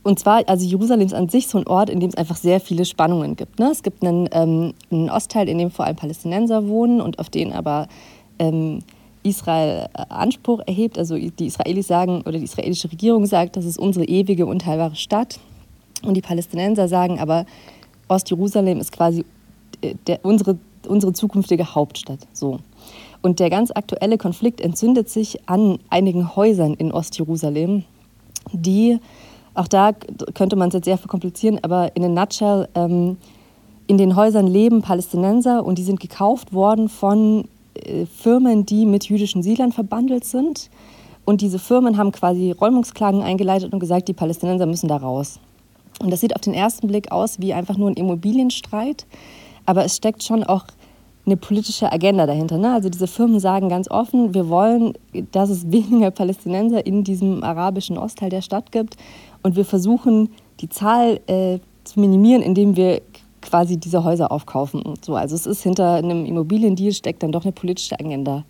[0.03, 2.61] und zwar, also Jerusalem ist an sich so ein Ort, in dem es einfach sehr
[2.61, 3.59] viele Spannungen gibt.
[3.59, 3.71] Ne?
[3.71, 7.53] Es gibt einen, ähm, einen, Ostteil, in dem vor allem Palästinenser wohnen und auf den
[7.53, 7.87] aber
[8.39, 8.79] ähm,
[9.23, 10.99] Israel äh, Anspruch erhebt.
[10.99, 15.39] Also die Israelis sagen, oder die israelische Regierung sagt, das ist unsere ewige, unteilbare Stadt.
[16.03, 17.45] Und die Palästinenser sagen aber,
[18.09, 19.27] Ostjerusalem ist quasi
[19.83, 20.57] äh, der, unsere,
[20.89, 22.21] unsere zukünftige Hauptstadt.
[22.33, 22.61] So.
[23.21, 27.85] Und der ganz aktuelle Konflikt entzündet sich an einigen Häusern in Ostjerusalem,
[28.53, 28.99] die
[29.55, 29.93] auch da
[30.35, 33.17] könnte man es jetzt sehr verkomplizieren, aber in a nutshell, ähm,
[33.87, 39.09] in den Häusern leben Palästinenser und die sind gekauft worden von äh, Firmen, die mit
[39.09, 40.71] jüdischen Siedlern verbandelt sind.
[41.25, 45.41] Und diese Firmen haben quasi Räumungsklagen eingeleitet und gesagt, die Palästinenser müssen da raus.
[46.01, 49.07] Und das sieht auf den ersten Blick aus wie einfach nur ein Immobilienstreit,
[49.67, 50.65] aber es steckt schon auch
[51.27, 52.59] eine politische Agenda dahinter.
[52.59, 52.73] Ne?
[52.73, 54.95] Also diese Firmen sagen ganz offen, wir wollen,
[55.33, 58.97] dass es weniger Palästinenser in diesem arabischen Ostteil der Stadt gibt
[59.43, 60.31] und wir versuchen,
[60.61, 63.03] die Zahl äh, zu minimieren, indem wir
[63.41, 64.83] quasi diese Häuser aufkaufen.
[64.83, 65.15] Und so.
[65.17, 68.45] Also es ist hinter einem Immobiliendeal steckt dann doch eine politische Agenda.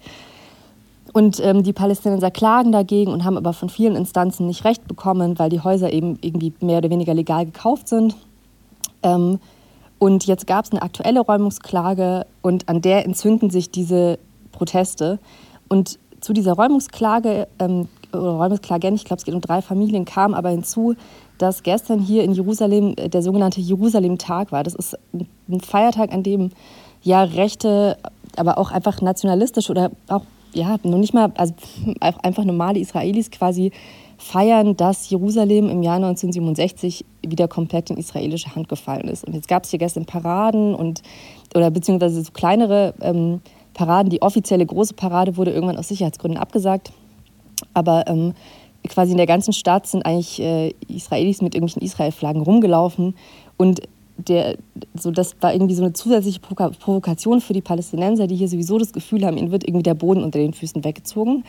[1.12, 5.38] Und ähm, die Palästinenser klagen dagegen und haben aber von vielen Instanzen nicht recht bekommen,
[5.38, 8.16] weil die Häuser eben irgendwie mehr oder weniger legal gekauft sind.
[9.02, 9.40] Ähm,
[9.98, 14.18] und jetzt gab es eine aktuelle Räumungsklage und an der entzünden sich diese
[14.52, 15.18] Proteste.
[15.68, 20.50] Und zu dieser Räumungsklage ähm, Räumungsklagen, ich glaube, es geht um drei Familien, kam aber
[20.50, 20.94] hinzu,
[21.38, 24.62] dass gestern hier in Jerusalem äh, der sogenannte Jerusalem-Tag war.
[24.62, 24.96] Das ist
[25.48, 26.50] ein Feiertag, an dem
[27.02, 27.96] ja Rechte,
[28.36, 31.54] aber auch einfach nationalistisch oder auch ja, noch nicht mal, also
[32.00, 33.72] einfach normale Israelis quasi
[34.18, 39.24] feiern, dass Jerusalem im Jahr 1967 wieder komplett in israelische Hand gefallen ist.
[39.24, 41.02] Und jetzt gab es hier gestern Paraden und
[41.54, 43.40] oder beziehungsweise so kleinere ähm,
[43.72, 44.10] Paraden.
[44.10, 46.92] Die offizielle große Parade wurde irgendwann aus Sicherheitsgründen abgesagt.
[47.74, 48.34] Aber ähm,
[48.88, 53.14] quasi in der ganzen Stadt sind eigentlich äh, Israelis mit irgendwelchen Israel-Flaggen rumgelaufen.
[53.56, 53.82] Und
[54.16, 54.56] der,
[54.94, 58.92] so, das war irgendwie so eine zusätzliche Provokation für die Palästinenser, die hier sowieso das
[58.92, 61.44] Gefühl haben, ihnen wird irgendwie der Boden unter den Füßen weggezogen.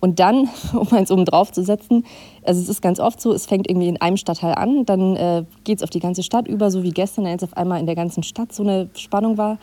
[0.00, 2.04] Und dann, um eins oben drauf zu setzen,
[2.44, 5.44] also es ist ganz oft so, es fängt irgendwie in einem Stadtteil an, dann äh,
[5.64, 7.94] geht es auf die ganze Stadt über, so wie gestern, als auf einmal in der
[7.94, 9.58] ganzen Stadt so eine Spannung war.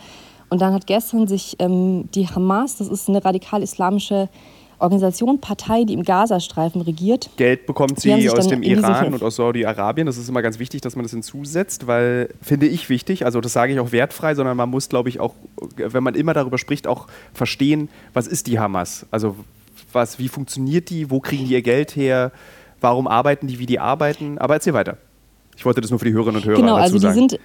[0.49, 4.29] Und dann hat gestern sich ähm, die Hamas, das ist eine radikal-islamische
[4.79, 7.29] Organisation, Partei, die im Gazastreifen regiert.
[7.37, 10.05] Geld bekommt sie aus dem Iran und aus Saudi-Arabien.
[10.05, 13.53] Das ist immer ganz wichtig, dass man das hinzusetzt, weil, finde ich wichtig, also das
[13.53, 15.33] sage ich auch wertfrei, sondern man muss, glaube ich, auch,
[15.75, 19.05] wenn man immer darüber spricht, auch verstehen, was ist die Hamas?
[19.11, 19.35] Also
[19.91, 22.31] was, wie funktioniert die, wo kriegen die ihr Geld her,
[22.81, 24.37] warum arbeiten die, wie die arbeiten.
[24.37, 24.97] Aber erzähl weiter.
[25.57, 27.15] Ich wollte das nur für die Hörerinnen und Hörer genau, also die sagen.
[27.15, 27.39] Sind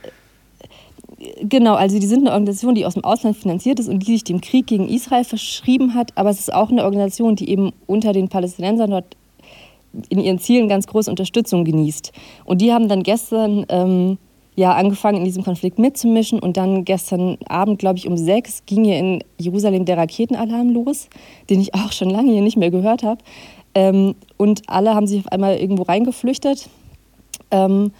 [1.40, 4.24] Genau, also die sind eine Organisation, die aus dem Ausland finanziert ist und die sich
[4.24, 6.12] dem Krieg gegen Israel verschrieben hat.
[6.16, 9.16] Aber es ist auch eine Organisation, die eben unter den Palästinensern dort
[10.08, 12.12] in ihren Zielen ganz große Unterstützung genießt.
[12.44, 14.18] Und die haben dann gestern ähm,
[14.56, 16.40] ja angefangen, in diesem Konflikt mitzumischen.
[16.40, 21.08] Und dann gestern Abend, glaube ich, um sechs ging hier in Jerusalem der Raketenalarm los,
[21.48, 23.20] den ich auch schon lange hier nicht mehr gehört habe.
[23.74, 26.68] Ähm, und alle haben sich auf einmal irgendwo reingeflüchtet.
[27.50, 27.92] Ähm,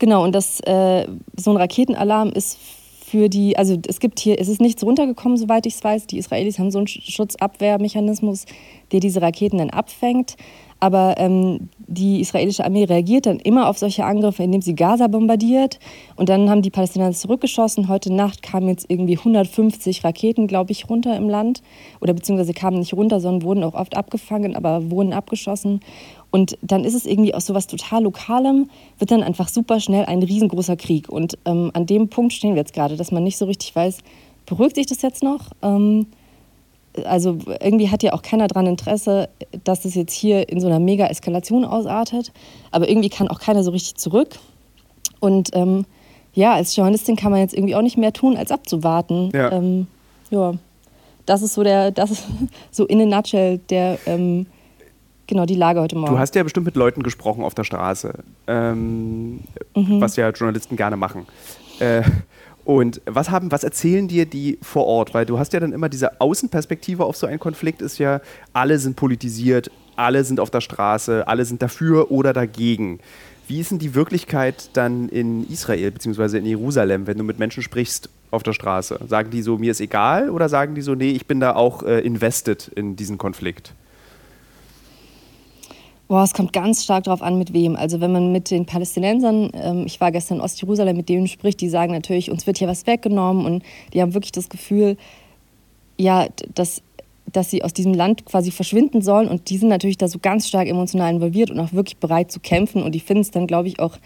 [0.00, 2.58] Genau, und das, äh, so ein Raketenalarm ist
[3.06, 6.06] für die, also es gibt hier, es ist nichts runtergekommen, soweit ich es weiß.
[6.06, 8.46] Die Israelis haben so einen Schutzabwehrmechanismus,
[8.92, 10.36] der diese Raketen dann abfängt.
[10.82, 15.78] Aber ähm, die israelische Armee reagiert dann immer auf solche Angriffe, indem sie Gaza bombardiert.
[16.16, 17.88] Und dann haben die Palästinenser zurückgeschossen.
[17.88, 21.62] Heute Nacht kamen jetzt irgendwie 150 Raketen, glaube ich, runter im Land.
[22.00, 25.80] Oder beziehungsweise kamen nicht runter, sondern wurden auch oft abgefangen, aber wurden abgeschossen.
[26.30, 30.22] Und dann ist es irgendwie aus sowas total Lokalem, wird dann einfach super schnell ein
[30.22, 31.08] riesengroßer Krieg.
[31.08, 33.98] Und ähm, an dem Punkt stehen wir jetzt gerade, dass man nicht so richtig weiß,
[34.46, 35.50] beruhigt sich das jetzt noch?
[35.62, 36.06] Ähm,
[37.04, 39.28] also irgendwie hat ja auch keiner daran Interesse,
[39.64, 42.32] dass das jetzt hier in so einer Mega-Eskalation ausartet.
[42.70, 44.38] Aber irgendwie kann auch keiner so richtig zurück.
[45.20, 45.84] Und ähm,
[46.34, 49.30] ja, als Journalistin kann man jetzt irgendwie auch nicht mehr tun, als abzuwarten.
[49.34, 49.52] Ja.
[49.52, 49.86] Ähm,
[50.30, 50.54] ja.
[51.26, 52.24] Das ist so der, das ist
[52.70, 54.46] so in a nutshell der ähm,
[55.30, 56.12] genau die Lage heute Morgen.
[56.12, 58.12] Du hast ja bestimmt mit Leuten gesprochen auf der Straße,
[58.46, 59.40] ähm,
[59.74, 60.00] mhm.
[60.00, 61.26] was ja Journalisten gerne machen.
[61.78, 62.02] Äh,
[62.64, 65.14] und was haben, was erzählen dir die vor Ort?
[65.14, 68.20] Weil du hast ja dann immer diese Außenperspektive auf so einen Konflikt, ist ja,
[68.52, 73.00] alle sind politisiert, alle sind auf der Straße, alle sind dafür oder dagegen.
[73.48, 76.38] Wie ist denn die Wirklichkeit dann in Israel bzw.
[76.38, 78.10] in Jerusalem, wenn du mit Menschen sprichst?
[78.30, 79.00] auf der Straße?
[79.08, 81.82] Sagen die so, mir ist egal oder sagen die so, nee, ich bin da auch
[81.82, 83.74] äh, invested in diesen Konflikt?
[86.10, 87.76] Boah, es kommt ganz stark darauf an, mit wem.
[87.76, 91.60] Also wenn man mit den Palästinensern, ähm, ich war gestern in Ostjerusalem, mit denen spricht,
[91.60, 94.96] die sagen natürlich, uns wird hier was weggenommen und die haben wirklich das Gefühl,
[95.98, 96.82] ja, dass,
[97.26, 100.48] dass sie aus diesem Land quasi verschwinden sollen und die sind natürlich da so ganz
[100.48, 103.68] stark emotional involviert und auch wirklich bereit zu kämpfen und die finden es dann, glaube
[103.68, 103.96] ich, auch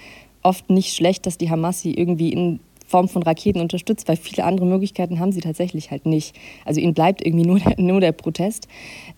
[0.42, 4.44] oft nicht schlecht, dass die Hamas sie irgendwie in Form von Raketen unterstützt, weil viele
[4.44, 6.36] andere Möglichkeiten haben sie tatsächlich halt nicht.
[6.64, 8.68] Also ihnen bleibt irgendwie nur der, nur der Protest.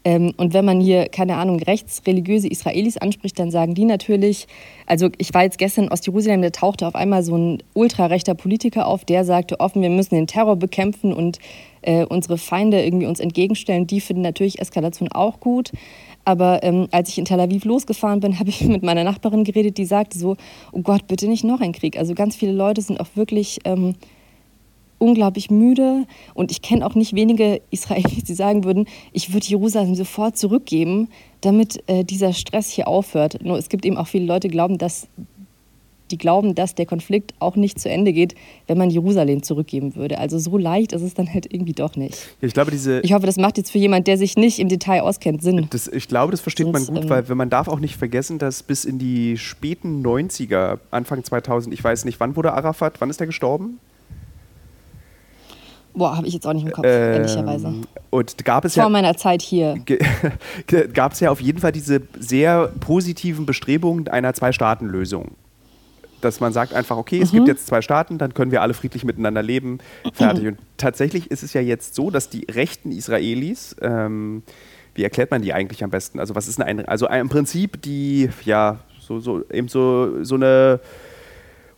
[0.05, 4.47] Ähm, und wenn man hier, keine Ahnung, rechtsreligiöse Israelis anspricht, dann sagen die natürlich,
[4.87, 8.87] also ich war jetzt gestern in Ostjerusalem, da tauchte auf einmal so ein ultrarechter Politiker
[8.87, 11.39] auf, der sagte offen, wir müssen den Terror bekämpfen und
[11.83, 13.87] äh, unsere Feinde irgendwie uns entgegenstellen.
[13.87, 15.73] Die finden natürlich Eskalation auch gut.
[16.27, 19.79] Aber ähm, als ich in Tel Aviv losgefahren bin, habe ich mit meiner Nachbarin geredet,
[19.79, 20.37] die sagte so,
[20.73, 21.97] oh Gott, bitte nicht noch ein Krieg.
[21.97, 23.95] Also ganz viele Leute sind auch wirklich ähm,
[24.99, 26.05] unglaublich müde.
[26.35, 31.09] Und ich kenne auch nicht wenige Israelis, die sagen würden, ich würde Jerusalem sofort zurückgeben,
[31.41, 33.39] damit äh, dieser Stress hier aufhört.
[33.43, 35.09] Nur es gibt eben auch viele Leute, die glauben, dass
[36.11, 38.35] die glauben, dass der Konflikt auch nicht zu Ende geht,
[38.67, 40.19] wenn man Jerusalem zurückgeben würde.
[40.19, 42.17] Also so leicht ist es dann halt irgendwie doch nicht.
[42.41, 45.03] ich, glaube, diese ich hoffe, das macht jetzt für jemanden, der sich nicht im Detail
[45.03, 45.67] auskennt, Sinn.
[45.71, 48.39] Das, ich glaube, das versteht Sonst, man gut, ähm, weil man darf auch nicht vergessen,
[48.39, 53.11] dass bis in die späten 90er, Anfang 2000, ich weiß nicht, wann wurde Arafat, wann
[53.11, 53.79] ist er gestorben?
[55.97, 57.73] Boah, habe ich jetzt auch nicht im Kopf, ähm, ehrlicherweise.
[58.11, 59.81] Und gab es Vor ja, meiner Zeit hier.
[60.93, 65.33] Gab es ja auf jeden Fall diese sehr positiven Bestrebungen einer Zwei-Staaten-Lösung
[66.27, 67.37] dass man sagt einfach, okay, es mhm.
[67.37, 69.79] gibt jetzt zwei Staaten, dann können wir alle friedlich miteinander leben,
[70.13, 70.47] fertig.
[70.47, 74.43] Und tatsächlich ist es ja jetzt so, dass die rechten Israelis, ähm,
[74.95, 76.19] wie erklärt man die eigentlich am besten?
[76.19, 80.81] Also was ist eine, also im Prinzip die, ja, so, so eben so, so eine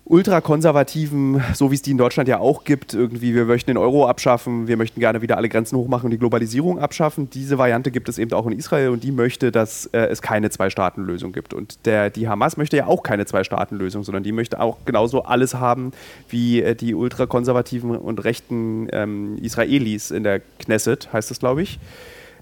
[0.09, 4.07] ultrakonservativen, so wie es die in Deutschland ja auch gibt, irgendwie, wir möchten den Euro
[4.07, 7.29] abschaffen, wir möchten gerne wieder alle Grenzen hochmachen und die Globalisierung abschaffen.
[7.31, 10.49] Diese Variante gibt es eben auch in Israel und die möchte, dass äh, es keine
[10.49, 11.53] Zwei-Staaten-Lösung gibt.
[11.53, 15.55] Und der, die Hamas möchte ja auch keine Zwei-Staaten-Lösung, sondern die möchte auch genauso alles
[15.55, 15.93] haben
[16.31, 21.79] wie äh, die ultrakonservativen und rechten ähm, Israelis in der Knesset, heißt das, glaube ich.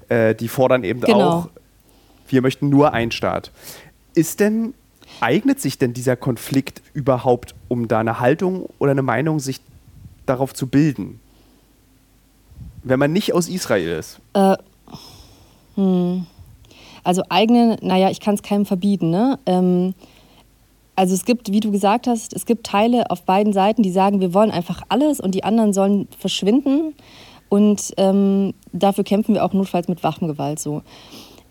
[0.08, 1.30] Äh, die fordern eben genau.
[1.30, 1.48] auch,
[2.28, 3.50] wir möchten nur einen Staat.
[4.14, 4.72] Ist denn
[5.20, 9.60] eignet sich denn dieser Konflikt überhaupt, um da eine Haltung oder eine Meinung sich
[10.26, 11.20] darauf zu bilden?
[12.82, 14.20] Wenn man nicht aus Israel ist.
[14.34, 14.56] Äh,
[15.74, 16.26] hm.
[17.04, 19.10] Also eigene, naja, ich kann es keinem verbieten.
[19.10, 19.38] Ne?
[19.46, 19.94] Ähm,
[20.96, 24.20] also es gibt, wie du gesagt hast, es gibt Teile auf beiden Seiten, die sagen,
[24.20, 26.94] wir wollen einfach alles und die anderen sollen verschwinden.
[27.48, 30.82] Und ähm, dafür kämpfen wir auch notfalls mit Waffengewalt so.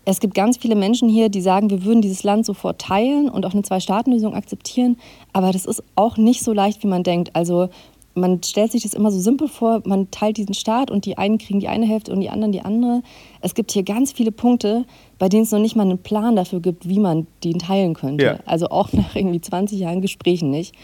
[0.06, 3.44] Es gibt ganz viele Menschen hier, die sagen, wir würden dieses Land sofort teilen und
[3.44, 4.96] auch eine Zwei-Staaten-Lösung akzeptieren.
[5.32, 7.34] Aber das ist auch nicht so leicht, wie man denkt.
[7.34, 7.68] Also
[8.14, 11.38] man stellt sich das immer so simpel vor, man teilt diesen Staat und die einen
[11.38, 13.02] kriegen die eine Hälfte und die anderen die andere.
[13.40, 14.86] Es gibt hier ganz viele Punkte,
[15.18, 18.24] bei denen es noch nicht mal einen Plan dafür gibt, wie man den teilen könnte.
[18.24, 18.38] Ja.
[18.46, 20.74] Also auch nach irgendwie 20 Jahren Gesprächen nicht.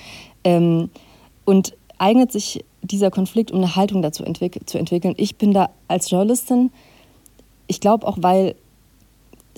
[0.45, 0.91] Ähm,
[1.45, 5.15] und eignet sich dieser Konflikt, um eine Haltung dazu entwick zu entwickeln.
[5.17, 6.73] Ich bin da als Journalistin,
[7.69, 8.57] ich glaube auch, weil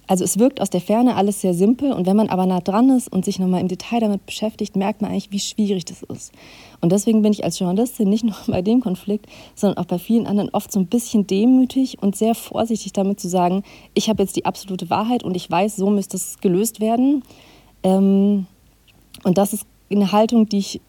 [0.06, 2.90] also es wirkt aus der Ferne alles sehr simpel und wenn man aber nah dran
[2.90, 6.32] ist und sich nochmal im Detail damit beschäftigt, merkt man eigentlich, wie schwierig das ist.
[6.80, 10.26] Und deswegen bin ich als Journalistin nicht nur bei dem Konflikt, sondern auch bei vielen
[10.26, 13.62] anderen oft so ein bisschen demütig und sehr vorsichtig damit zu sagen,
[13.94, 17.22] ich habe jetzt die absolute Wahrheit und ich weiß, so müsste es gelöst werden.
[17.82, 18.46] Ähm,
[19.22, 20.80] und das ist eine Haltung, die ich,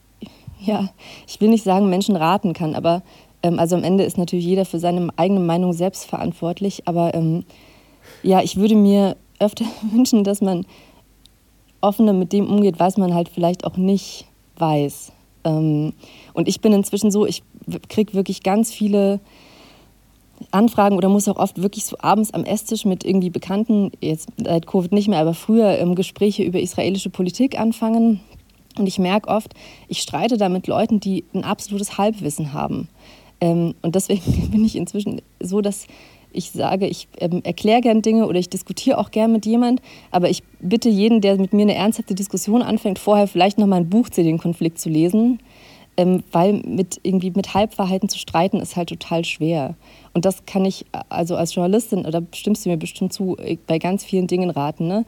[0.60, 0.90] ja,
[1.28, 3.02] ich will nicht sagen, Menschen raten kann, aber
[3.44, 7.46] ähm, also am Ende ist natürlich jeder für seine eigene Meinung selbst verantwortlich, aber ähm,
[8.24, 10.66] ja, ich würde mir öfter wünschen, dass man
[11.82, 14.26] offener mit dem umgeht, was man halt vielleicht auch nicht
[14.58, 15.12] weiß.
[15.44, 15.94] Ähm,
[16.34, 17.44] und ich bin inzwischen so, ich
[17.90, 19.20] kriege wirklich ganz viele
[20.52, 24.68] Anfragen oder muss auch oft wirklich so abends am Esstisch mit irgendwie Bekannten, jetzt seit
[24.68, 28.20] Covid nicht mehr, aber früher ähm, Gespräche über israelische Politik anfangen.
[28.78, 29.54] Und ich merke oft,
[29.88, 32.90] ich streite da mit Leuten, die ein absolutes Halbwissen haben.
[33.40, 35.88] Ähm, und deswegen bin ich inzwischen so, dass
[36.36, 39.82] ich sage, ich ähm, erkläre gern Dinge oder ich diskutiere auch gern mit jemand,
[40.12, 43.78] aber ich bitte jeden, der mit mir eine ernsthafte Diskussion anfängt, vorher vielleicht noch mal
[43.78, 45.40] ein Buch zu dem Konflikt zu lesen,
[45.98, 49.76] ähm, weil mit irgendwie mit Halbwahrheiten zu streiten ist halt total schwer.
[50.14, 53.80] Und das kann ich also als Journalistin oder stimmst du mir bestimmt zu äh, bei
[53.80, 54.88] ganz vielen Dingen raten.
[54.88, 55.06] Ne?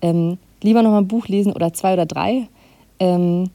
[0.00, 2.48] Ähm, lieber noch mal ein Buch lesen oder zwei oder drei.
[3.00, 3.50] Ähm,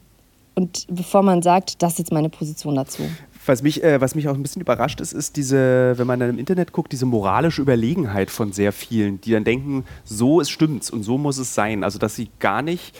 [0.54, 3.02] und bevor man sagt, das ist jetzt meine Position dazu.
[3.46, 6.30] Was mich, äh, was mich auch ein bisschen überrascht ist, ist diese, wenn man dann
[6.30, 10.90] im Internet guckt, diese moralische Überlegenheit von sehr vielen, die dann denken, so ist stimmt's
[10.90, 11.84] und so muss es sein.
[11.84, 12.96] Also dass sie gar nicht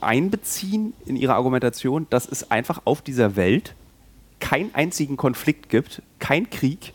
[0.00, 3.74] einbeziehen in ihre Argumentation, dass es einfach auf dieser Welt
[4.38, 6.92] keinen einzigen Konflikt gibt, kein Krieg,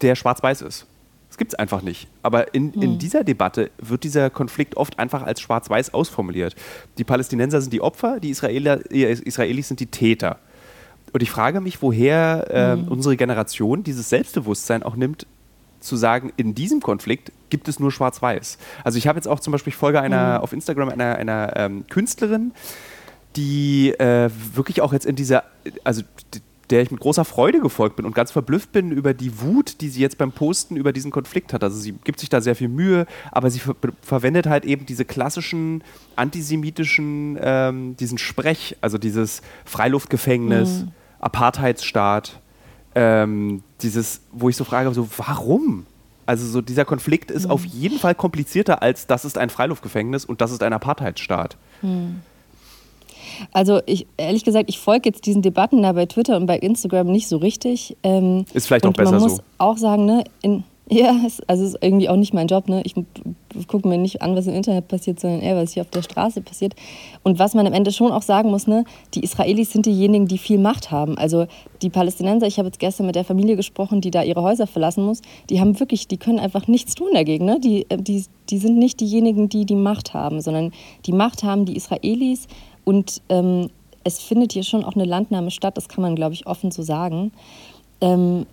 [0.00, 0.86] der schwarz-weiß ist.
[1.28, 2.08] Das gibt es einfach nicht.
[2.22, 2.98] Aber in, in hm.
[2.98, 6.54] dieser Debatte wird dieser Konflikt oft einfach als schwarz-weiß ausformuliert.
[6.98, 10.38] Die Palästinenser sind die Opfer, die Israeler, Israelis sind die Täter.
[11.12, 12.88] Und ich frage mich, woher äh, mhm.
[12.88, 15.26] unsere Generation dieses Selbstbewusstsein auch nimmt,
[15.80, 18.58] zu sagen, in diesem Konflikt gibt es nur Schwarz-Weiß.
[18.84, 20.44] Also ich habe jetzt auch zum Beispiel Folge einer mhm.
[20.44, 22.52] auf Instagram einer, einer ähm, Künstlerin,
[23.36, 25.44] die äh, wirklich auch jetzt in dieser,
[25.84, 26.02] also
[26.70, 29.88] der ich mit großer Freude gefolgt bin und ganz verblüfft bin über die Wut, die
[29.90, 31.62] sie jetzt beim Posten über diesen Konflikt hat.
[31.62, 35.04] Also sie gibt sich da sehr viel Mühe, aber sie ver verwendet halt eben diese
[35.04, 35.84] klassischen
[36.16, 40.92] antisemitischen, ähm, diesen Sprech, also dieses Freiluftgefängnis, mhm.
[41.22, 42.38] Apartheidsstaat,
[42.94, 45.86] ähm, dieses, wo ich so frage, so warum?
[46.26, 47.50] Also so dieser Konflikt ist mhm.
[47.50, 51.56] auf jeden Fall komplizierter als das ist ein Freiluftgefängnis und das ist ein Apartheidsstaat.
[51.80, 52.20] Mhm.
[53.52, 57.06] Also ich, ehrlich gesagt, ich folge jetzt diesen Debatten da bei Twitter und bei Instagram
[57.06, 57.96] nicht so richtig.
[58.02, 59.26] Ähm, ist vielleicht auch besser so.
[59.26, 61.14] Man muss auch sagen, ne, in, ja,
[61.46, 62.68] also ist irgendwie auch nicht mein Job.
[62.68, 62.82] Ne?
[62.84, 62.94] Ich
[63.68, 66.40] gucke mir nicht an, was im Internet passiert, sondern eher, was hier auf der Straße
[66.42, 66.74] passiert.
[67.22, 70.38] Und was man am Ende schon auch sagen muss, ne, die Israelis sind diejenigen, die
[70.38, 71.16] viel Macht haben.
[71.16, 71.46] Also
[71.82, 75.04] die Palästinenser, ich habe jetzt gestern mit der Familie gesprochen, die da ihre Häuser verlassen
[75.04, 77.44] muss, die haben wirklich, die können einfach nichts tun dagegen.
[77.44, 77.60] Ne?
[77.60, 80.72] Die, äh, die, die sind nicht diejenigen, die die Macht haben, sondern
[81.06, 82.48] die Macht haben die Israelis
[82.84, 83.70] und ähm,
[84.04, 86.82] es findet hier schon auch eine Landnahme statt, das kann man, glaube ich, offen so
[86.82, 87.32] sagen.
[88.00, 88.46] Ähm,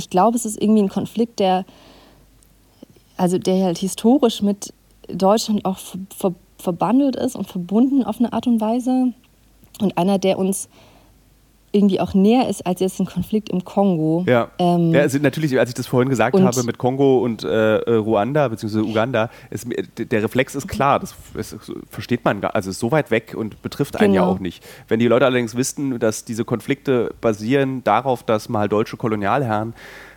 [0.00, 1.64] ich glaube, es ist irgendwie ein Konflikt, der,
[3.16, 4.72] also der halt historisch mit
[5.08, 9.14] Deutschland auch ver ver verbandelt ist und verbunden auf eine Art und Weise.
[9.80, 10.68] Und einer, der uns
[11.72, 14.24] irgendwie auch näher ist als jetzt ein Konflikt im Kongo.
[14.26, 17.78] Ja, ähm, ja also natürlich, als ich das vorhin gesagt habe mit Kongo und äh,
[17.78, 18.80] äh Ruanda bzw.
[18.80, 19.66] Uganda, ist,
[19.96, 21.56] der Reflex ist klar, das, das,
[21.88, 24.26] versteht man, also ist so weit weg und betrifft einen genau.
[24.26, 24.64] ja auch nicht.
[24.88, 29.74] Wenn die Leute allerdings wüssten, dass diese Konflikte basieren darauf, dass mal deutsche Kolonialherren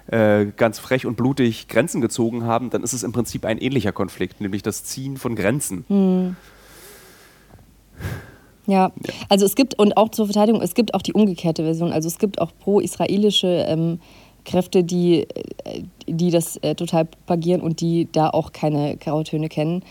[0.08, 3.92] äh, ganz frech und blutig Grenzen gezogen haben, dann ist es im Prinzip ein ähnlicher
[3.92, 5.86] Konflikt, nämlich das Ziehen von Grenzen.
[5.88, 6.36] Hm.
[8.66, 8.92] Ja,
[9.30, 11.92] also es gibt, und auch zur Verteidigung, es gibt auch die umgekehrte Version.
[11.92, 14.00] Also es gibt auch pro-israelische ähm,
[14.46, 15.28] Kräfte, die,
[15.66, 19.84] äh, die das äh, total propagieren und die da auch keine Grautöne kennen.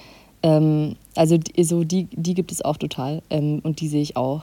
[0.43, 4.17] Ähm, also die, so die, die gibt es auch total ähm, und die sehe ich
[4.17, 4.43] auch.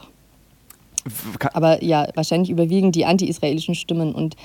[1.53, 4.35] Aber ja, wahrscheinlich überwiegen die anti-israelischen Stimmen und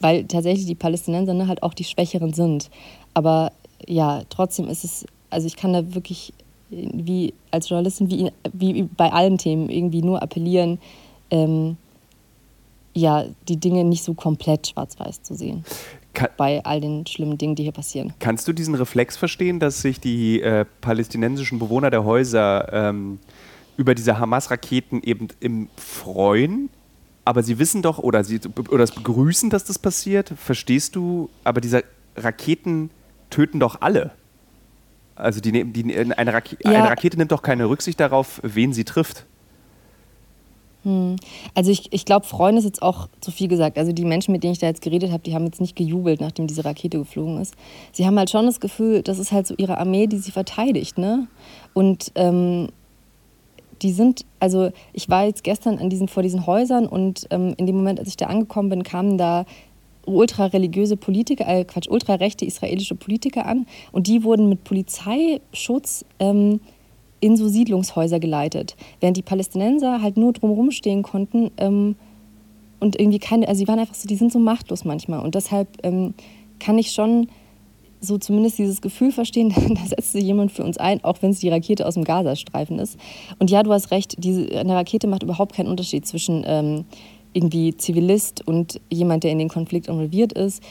[0.00, 2.70] weil tatsächlich die Palästinenser ne, halt auch die Schwächeren sind.
[3.14, 3.52] Aber
[3.86, 6.32] ja, trotzdem ist es, also ich kann da wirklich
[6.92, 10.78] wie als Journalistin, wie, wie bei allen Themen, irgendwie nur appellieren,
[11.30, 11.76] ähm,
[12.94, 15.64] ja, die Dinge nicht so komplett schwarz-weiß zu sehen.
[16.12, 18.14] Kann, bei all den schlimmen Dingen, die hier passieren.
[18.20, 23.18] Kannst du diesen Reflex verstehen, dass sich die äh, palästinensischen Bewohner der Häuser ähm,
[23.76, 26.70] über diese Hamas-Raketen eben im freuen?
[27.24, 28.38] Aber sie wissen doch oder sie
[28.70, 30.32] oder es begrüßen, dass das passiert.
[30.36, 31.30] Verstehst du?
[31.42, 31.82] Aber diese
[32.16, 32.90] Raketen
[33.30, 34.12] töten doch alle.
[35.16, 36.70] Also die, die, eine, Rake ja.
[36.70, 39.26] eine Rakete nimmt doch keine Rücksicht darauf, wen sie trifft.
[40.82, 41.16] Hm.
[41.54, 43.78] Also ich, ich glaube, Freunde ist jetzt auch zu viel gesagt.
[43.78, 46.20] Also die Menschen, mit denen ich da jetzt geredet habe, die haben jetzt nicht gejubelt,
[46.20, 47.54] nachdem diese Rakete geflogen ist.
[47.92, 50.98] Sie haben halt schon das Gefühl, das ist halt so ihre Armee, die sie verteidigt.
[50.98, 51.26] Ne?
[51.72, 52.68] Und ähm,
[53.82, 57.66] die sind, also ich war jetzt gestern an diesen, vor diesen Häusern und ähm, in
[57.66, 59.46] dem Moment, als ich da angekommen bin, kamen da
[60.06, 66.60] ultrareligiöse Politiker, äh Quatsch, ultrarechte israelische Politiker an und die wurden mit Polizeischutz ähm,
[67.20, 71.96] in so Siedlungshäuser geleitet, während die Palästinenser halt nur drumherum stehen konnten ähm,
[72.80, 75.68] und irgendwie keine, also sie waren einfach so, die sind so machtlos manchmal und deshalb
[75.82, 76.14] ähm,
[76.58, 77.28] kann ich schon
[78.04, 81.40] so zumindest dieses Gefühl verstehen, da setzt sich jemand für uns ein, auch wenn es
[81.40, 82.98] die Rakete aus dem Gazastreifen ist.
[83.38, 86.84] Und ja, du hast recht, diese, eine Rakete macht überhaupt keinen Unterschied zwischen ähm,
[87.34, 90.62] irgendwie Zivilist und jemand, der in den Konflikt involviert ist.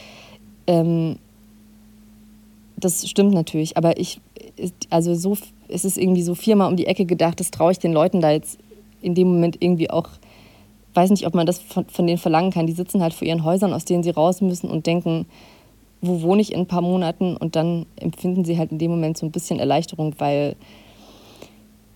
[0.66, 1.16] Ähm,
[2.76, 4.20] das stimmt natürlich, aber ich,
[4.90, 5.36] also so,
[5.68, 8.30] es ist irgendwie so viermal um die Ecke gedacht, das traue ich den Leuten da
[8.30, 8.58] jetzt
[9.00, 10.08] in dem Moment irgendwie auch,
[10.94, 12.66] weiß nicht, ob man das von, von denen verlangen kann.
[12.66, 15.26] Die sitzen halt vor ihren Häusern, aus denen sie raus müssen und denken,
[16.00, 17.36] wo wohne ich in ein paar Monaten?
[17.36, 20.56] Und dann empfinden sie halt in dem Moment so ein bisschen Erleichterung, weil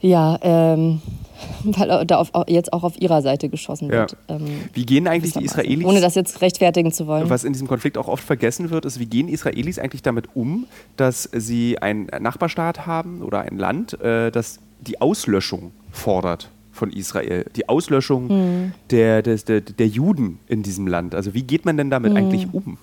[0.00, 1.00] ja, ähm,
[1.64, 4.16] weil da auf, jetzt auch auf ihrer Seite geschossen wird.
[4.28, 4.36] Ja.
[4.36, 5.84] Ähm, wie gehen eigentlich die Israelis?
[5.84, 7.30] Ohne das jetzt rechtfertigen zu wollen.
[7.30, 10.66] Was in diesem Konflikt auch oft vergessen wird, ist, wie gehen Israelis eigentlich damit um,
[10.96, 17.44] dass sie einen Nachbarstaat haben oder ein Land, äh, das die Auslöschung fordert von Israel,
[17.56, 18.72] die Auslöschung hm.
[18.90, 21.14] der, der, der, der, Juden in diesem Land.
[21.14, 22.16] Also wie geht man denn damit hm.
[22.16, 22.78] eigentlich um?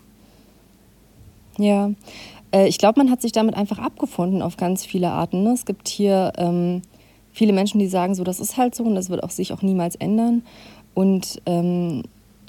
[1.58, 1.92] Ja,
[2.52, 5.44] äh, ich glaube, man hat sich damit einfach abgefunden auf ganz viele Arten.
[5.44, 5.54] Ne?
[5.54, 6.82] Es gibt hier ähm,
[7.36, 9.62] viele Menschen, die sagen, so, das ist halt so und das wird auch sich auch
[9.62, 10.44] niemals ändern.
[10.94, 12.04] Und ähm,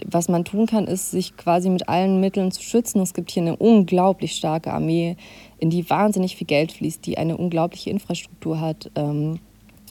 [0.04, 3.00] was man tun kann, ist, sich quasi mit allen Mitteln zu schützen.
[3.00, 5.16] Es gibt hier eine unglaublich starke Armee,
[5.58, 9.40] in die wahnsinnig viel Geld fließt, die eine unglaubliche Infrastruktur hat ähm,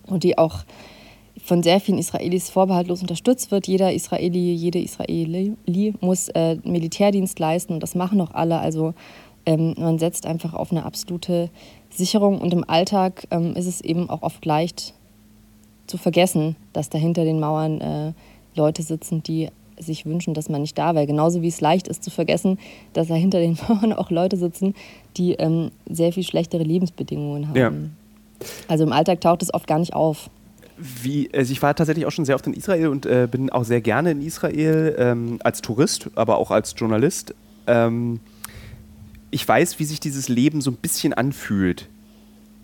[0.08, 0.64] und die auch
[1.44, 3.68] von sehr vielen Israelis vorbehaltlos unterstützt wird.
[3.68, 5.56] Jeder Israeli, jede Israeli
[6.00, 8.60] muss äh, Militärdienst leisten und das machen auch alle.
[8.60, 8.94] Also
[9.46, 11.50] ähm, man setzt einfach auf eine absolute
[11.98, 14.94] Sicherung und im Alltag ähm, ist es eben auch oft leicht
[15.88, 18.14] zu vergessen, dass da hinter den Mauern äh,
[18.56, 21.06] Leute sitzen, die sich wünschen, dass man nicht da wäre.
[21.06, 22.60] Genauso wie es leicht ist zu vergessen,
[22.94, 24.74] dass da hinter den Mauern auch Leute sitzen,
[25.18, 27.58] die ähm, sehr viel schlechtere Lebensbedingungen haben.
[27.58, 27.72] Ja.
[28.68, 30.30] Also im Alltag taucht es oft gar nicht auf.
[30.78, 33.64] Wie, also ich war tatsächlich auch schon sehr oft in Israel und äh, bin auch
[33.64, 37.34] sehr gerne in Israel ähm, als Tourist, aber auch als Journalist.
[37.66, 38.20] Ähm,
[39.36, 41.90] ich weiß, wie sich dieses Leben so ein bisschen anfühlt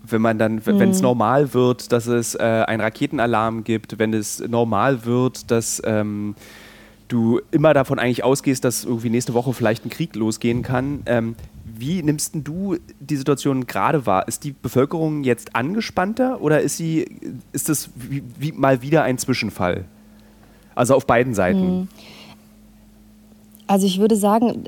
[0.04, 0.62] wenn man dann, mhm.
[0.64, 5.80] wenn es normal wird, dass es äh, einen Raketenalarm gibt, wenn es normal wird, dass
[5.84, 6.34] ähm,
[7.08, 11.02] du immer davon eigentlich ausgehst, dass irgendwie nächste Woche vielleicht ein Krieg losgehen kann.
[11.06, 14.26] Ähm, wie nimmst du die Situation gerade wahr?
[14.26, 17.06] Ist die Bevölkerung jetzt angespannter oder ist sie,
[17.52, 19.84] ist das wie, wie mal wieder ein Zwischenfall?
[20.74, 21.80] Also auf beiden Seiten.
[21.80, 21.88] Mhm.
[23.66, 24.64] Also ich würde sagen,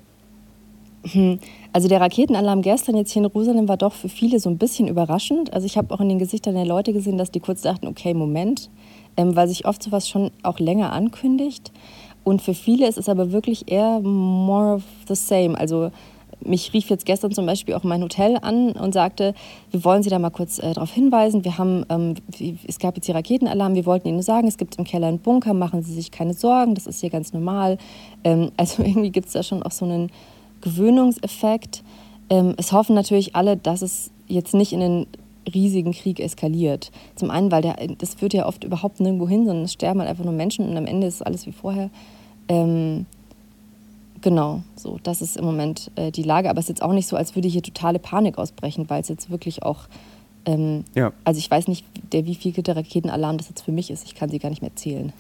[1.05, 1.39] hm,
[1.75, 4.87] also der Raketenalarm gestern jetzt hier in Jerusalem war doch für viele so ein bisschen
[4.87, 5.53] überraschend.
[5.53, 8.15] Also ich habe auch in den Gesichtern der Leute gesehen, dass die kurz dachten, okay,
[8.15, 8.71] Moment,
[9.17, 11.73] ähm, weil sich oft sowas schon auch länger ankündigt.
[12.23, 15.59] Und für viele ist es aber wirklich eher more of the same.
[15.59, 15.91] Also
[16.45, 19.35] mich rief jetzt gestern zum Beispiel auch mein Hotel an und sagte,
[19.73, 21.45] wir wollen Sie da mal kurz äh, darauf hinweisen.
[21.45, 22.15] Wir haben, ähm,
[22.69, 25.19] es gab jetzt hier Raketenalarm, wir wollten Ihnen nur sagen, es gibt im Keller einen
[25.19, 27.79] Bunker, machen Sie sich keine Sorgen, das ist hier ganz normal.
[28.23, 30.13] Ähm, also irgendwie gibt es da schon auch so einen
[30.65, 31.85] Gewöhnungseffekt.
[32.31, 35.07] Ähm, es hoffen natürlich alle, dass es jetzt nicht in einen
[35.53, 36.91] riesigen Krieg eskaliert.
[37.15, 40.09] Zum einen, weil der, das führt ja oft überhaupt nirgendwo hin, sondern es sterben halt
[40.09, 41.91] einfach nur Menschen und am Ende ist alles wie vorher.
[42.49, 43.05] Ähm,
[44.23, 46.49] genau, so, das ist im Moment äh, die Lage.
[46.49, 49.09] Aber es ist jetzt auch nicht so, als würde hier totale Panik ausbrechen, weil es
[49.09, 49.81] jetzt wirklich auch
[50.47, 51.13] ähm, ja.
[51.25, 54.05] Also ich weiß nicht, der wievielte Raketenalarm das jetzt für mich ist.
[54.05, 55.13] Ich kann sie gar nicht mehr zählen.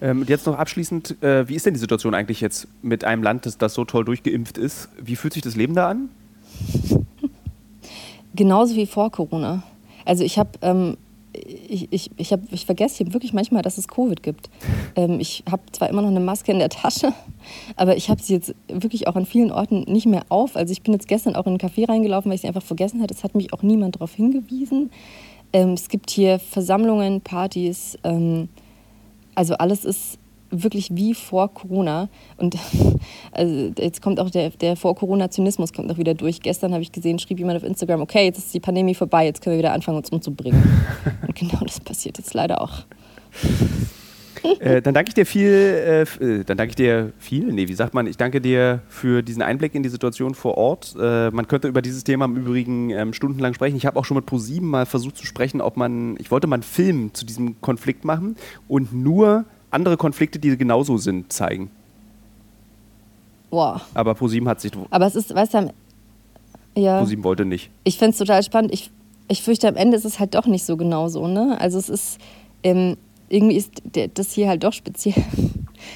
[0.00, 3.46] Ähm, jetzt noch abschließend, äh, wie ist denn die Situation eigentlich jetzt mit einem Land,
[3.46, 4.88] das, das so toll durchgeimpft ist?
[5.00, 6.08] Wie fühlt sich das Leben da an?
[8.34, 9.62] Genauso wie vor Corona.
[10.04, 10.96] Also ich habe ähm,
[11.46, 14.50] ich, ich, ich, hab, ich vergesse hier wirklich manchmal, dass es Covid gibt.
[14.96, 17.12] Ähm, ich habe zwar immer noch eine Maske in der Tasche,
[17.76, 20.56] aber ich habe sie jetzt wirklich auch an vielen Orten nicht mehr auf.
[20.56, 23.00] Also ich bin jetzt gestern auch in einen Café reingelaufen, weil ich sie einfach vergessen
[23.00, 23.14] hatte.
[23.14, 24.90] Es hat mich auch niemand darauf hingewiesen.
[25.52, 27.98] Ähm, es gibt hier Versammlungen, Partys.
[28.02, 28.48] Ähm,
[29.36, 30.18] also alles ist
[30.50, 32.08] wirklich wie vor Corona.
[32.36, 32.56] Und
[33.32, 36.40] also jetzt kommt auch der, der Vor-Corona-Zynismus kommt auch wieder durch.
[36.40, 39.42] Gestern habe ich gesehen, schrieb jemand auf Instagram, okay, jetzt ist die Pandemie vorbei, jetzt
[39.42, 40.62] können wir wieder anfangen, uns umzubringen.
[41.26, 42.84] Und genau das passiert jetzt leider auch.
[44.58, 47.74] Äh, dann danke ich dir viel, äh, äh, dann danke ich dir viel, nee, wie
[47.74, 50.94] sagt man, ich danke dir für diesen Einblick in die Situation vor Ort.
[50.98, 53.76] Äh, man könnte über dieses Thema im Übrigen ähm, stundenlang sprechen.
[53.76, 56.56] Ich habe auch schon mit ProSieben mal versucht zu sprechen, ob man, ich wollte mal
[56.56, 58.36] einen Film zu diesem Konflikt machen
[58.66, 61.70] und nur andere Konflikte, die genauso sind, zeigen.
[63.50, 63.80] Boah.
[63.94, 64.72] Aber ProSieben hat sich.
[64.90, 65.74] Aber es ist, weißt du,
[66.76, 66.98] ja.
[66.98, 67.70] ProSieben wollte nicht.
[67.84, 68.72] Ich finde es total spannend.
[68.72, 68.90] Ich,
[69.28, 71.56] ich fürchte, am Ende ist es halt doch nicht so genau so, ne?
[71.60, 72.18] Also es ist,
[72.62, 72.96] ähm,
[73.28, 73.82] irgendwie ist
[74.14, 75.24] das hier halt doch speziell.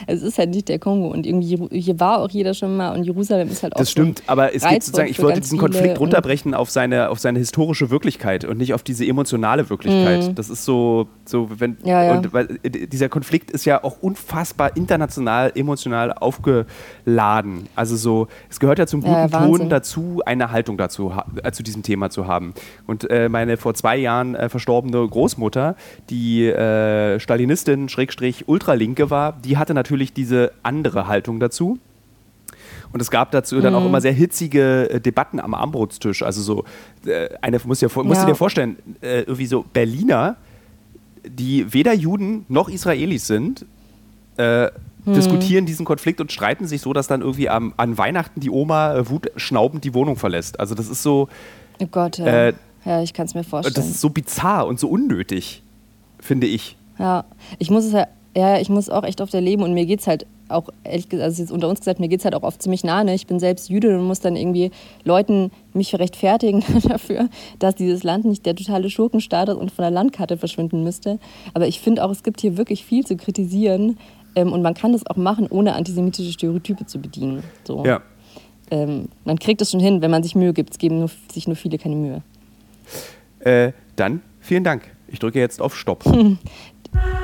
[0.07, 3.05] Es ist halt nicht der Kongo und irgendwie hier war auch jeder schon mal und
[3.05, 6.55] Jerusalem ist halt auch Das stimmt, aber es geht sozusagen, ich wollte diesen Konflikt runterbrechen
[6.55, 10.28] auf seine, auf seine historische Wirklichkeit und nicht auf diese emotionale Wirklichkeit.
[10.28, 10.35] Mhm.
[10.35, 12.16] Das ist so, so wenn ja, ja.
[12.16, 17.68] Und, weil, äh, dieser Konflikt ist ja auch unfassbar international, emotional aufgeladen.
[17.74, 21.12] Also so, es gehört ja zum guten ja, Ton dazu, eine Haltung dazu
[21.43, 22.55] äh, zu diesem Thema zu haben.
[22.87, 25.76] Und äh, meine vor zwei Jahren äh, verstorbene Großmutter,
[26.11, 31.79] die äh, Stalinistin, Schrägstrich Ultralinke war, die hatte natürlich diese andere Haltung dazu.
[32.93, 33.89] Und es gab dazu dann auch mhm.
[33.89, 36.22] immer sehr hitzige äh, Debatten am Armbrotstisch.
[36.22, 36.64] Also so,
[37.05, 38.20] äh, eine muss ja, musst ja.
[38.25, 40.37] du dir vorstellen, äh, irgendwie so Berliner,
[41.27, 43.66] die weder Juden noch Israelis sind,
[44.37, 44.68] äh,
[45.05, 45.14] hm.
[45.14, 48.95] diskutieren diesen Konflikt und streiten sich so, dass dann irgendwie am, an Weihnachten die Oma
[48.95, 50.61] äh, wutschnaubend die Wohnung verlässt.
[50.61, 51.29] Also das ist so.
[51.81, 52.27] Oh Gott, ja.
[52.27, 52.53] Äh,
[52.85, 53.75] ja, ich kann es mir vorstellen.
[53.75, 55.62] Das ist so bizarr und so unnötig,
[56.20, 56.77] finde ich.
[56.99, 57.25] Ja,
[57.59, 58.07] ich muss es ja,
[58.37, 61.24] ja, ich muss auch echt oft erleben und mir geht es halt auch, ehrlich gesagt,
[61.24, 63.03] also jetzt unter uns gesagt, mir geht es halt auch oft ziemlich nah.
[63.05, 63.14] Ne?
[63.14, 64.70] Ich bin selbst Jüdin und muss dann irgendwie
[65.05, 67.28] Leuten mich rechtfertigen dafür,
[67.59, 71.18] dass dieses Land nicht der totale Schurkenstaat ist und von der Landkarte verschwinden müsste.
[71.55, 73.99] Aber ich finde auch, es gibt hier wirklich viel zu kritisieren
[74.35, 77.43] ähm, und man kann das auch machen, ohne antisemitische Stereotype zu bedienen.
[77.64, 77.85] So.
[77.85, 78.03] Ja.
[78.70, 80.70] Ähm, man kriegt es schon hin, wenn man sich Mühe gibt.
[80.72, 82.22] Es geben nur, sich nur viele keine Mühe.
[83.41, 84.82] Äh, dann vielen Dank.
[85.09, 86.05] Ich drücke jetzt auf Stopp.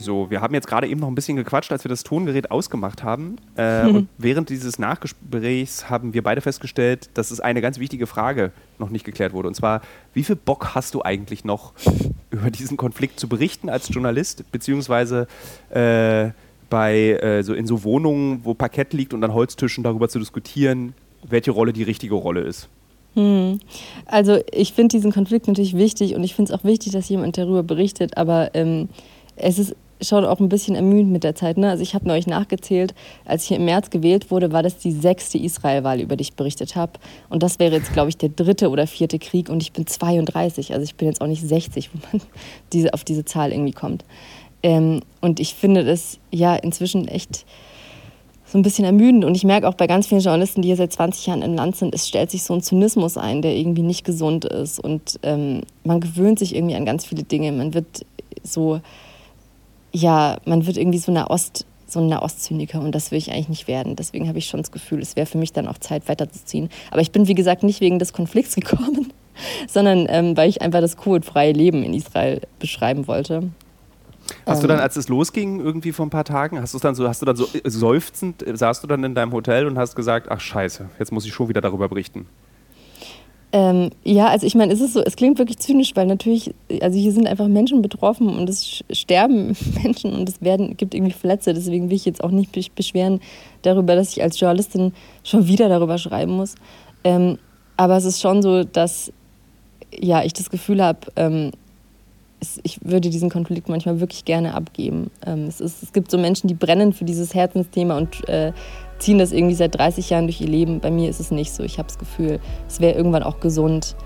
[0.00, 3.02] So, wir haben jetzt gerade eben noch ein bisschen gequatscht, als wir das Tongerät ausgemacht
[3.02, 3.36] haben.
[3.56, 8.52] Äh, und während dieses Nachgesprächs haben wir beide festgestellt, dass es eine ganz wichtige Frage
[8.78, 9.48] noch nicht geklärt wurde.
[9.48, 9.82] Und zwar,
[10.14, 11.72] wie viel Bock hast du eigentlich noch,
[12.30, 15.26] über diesen Konflikt zu berichten als Journalist, beziehungsweise
[15.70, 16.30] äh,
[16.70, 20.94] bei äh, so in so Wohnungen, wo Parkett liegt und an Holztischen darüber zu diskutieren,
[21.28, 22.68] welche Rolle die richtige Rolle ist?
[23.14, 23.58] Hm.
[24.06, 27.36] Also ich finde diesen Konflikt natürlich wichtig und ich finde es auch wichtig, dass jemand
[27.38, 28.88] darüber berichtet, aber ähm,
[29.34, 31.58] es ist schon auch ein bisschen ermüdend mit der Zeit.
[31.58, 31.70] Ne?
[31.70, 32.94] Also ich habe neulich nachgezählt,
[33.24, 36.34] als ich hier im März gewählt wurde, war das die sechste Israel-Wahl, über die ich
[36.34, 36.92] berichtet habe.
[37.28, 40.72] Und das wäre jetzt, glaube ich, der dritte oder vierte Krieg und ich bin 32.
[40.72, 42.22] Also ich bin jetzt auch nicht 60, wo man
[42.72, 44.04] diese, auf diese Zahl irgendwie kommt.
[44.62, 47.44] Ähm, und ich finde das ja inzwischen echt
[48.44, 49.24] so ein bisschen ermüdend.
[49.24, 51.76] Und ich merke auch bei ganz vielen Journalisten, die hier seit 20 Jahren im Land
[51.76, 54.80] sind, es stellt sich so ein Zynismus ein, der irgendwie nicht gesund ist.
[54.80, 57.52] Und ähm, man gewöhnt sich irgendwie an ganz viele Dinge.
[57.52, 58.06] Man wird
[58.42, 58.80] so,
[59.92, 63.48] ja, man wird irgendwie so eine Ost, so ein Ostzyniker und das will ich eigentlich
[63.48, 63.96] nicht werden.
[63.96, 66.68] Deswegen habe ich schon das Gefühl, es wäre für mich dann auch Zeit weiterzuziehen.
[66.90, 69.12] Aber ich bin, wie gesagt, nicht wegen des Konflikts gekommen,
[69.68, 73.50] sondern ähm, weil ich einfach das cool Leben in Israel beschreiben wollte.
[74.44, 74.82] Hast du dann, ähm.
[74.82, 77.36] als es losging, irgendwie vor ein paar Tagen, hast du dann so, hast du dann
[77.36, 80.88] so äh, seufzend, äh, saßt du dann in deinem Hotel und hast gesagt, ach scheiße,
[80.98, 82.26] jetzt muss ich schon wieder darüber berichten?
[83.50, 86.98] Ähm, ja, also ich meine, es ist so, es klingt wirklich zynisch, weil natürlich, also
[86.98, 91.54] hier sind einfach Menschen betroffen und es sterben Menschen und es werden, gibt irgendwie Verletzte.
[91.54, 93.20] Deswegen will ich jetzt auch nicht beschweren
[93.62, 94.92] darüber, dass ich als Journalistin
[95.24, 96.56] schon wieder darüber schreiben muss.
[97.04, 97.38] Ähm,
[97.78, 99.12] aber es ist schon so, dass
[99.96, 101.52] ja, ich das Gefühl habe, ähm,
[102.62, 105.10] ich würde diesen Konflikt manchmal wirklich gerne abgeben.
[105.26, 108.52] Ähm, es, ist, es, gibt so Menschen, die brennen für dieses Herzensthema und äh,
[108.98, 110.80] ziehen das irgendwie seit 30 Jahren durch ihr Leben.
[110.80, 111.62] Bei mir ist es nicht so.
[111.62, 113.96] Ich habe das Gefühl, es wäre irgendwann auch gesund,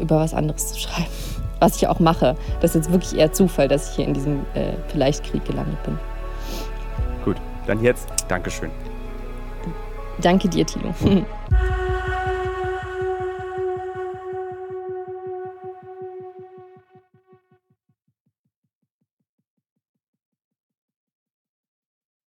[0.00, 1.08] über was anderes zu schreiben.
[1.60, 2.36] Was ich auch mache.
[2.60, 5.98] Das ist jetzt wirklich eher Zufall, dass ich hier in diesem äh, Vielleicht-Krieg gelandet bin.
[7.24, 7.36] Gut,
[7.66, 8.70] dann jetzt Dankeschön.
[10.20, 10.94] Danke dir, Tilo.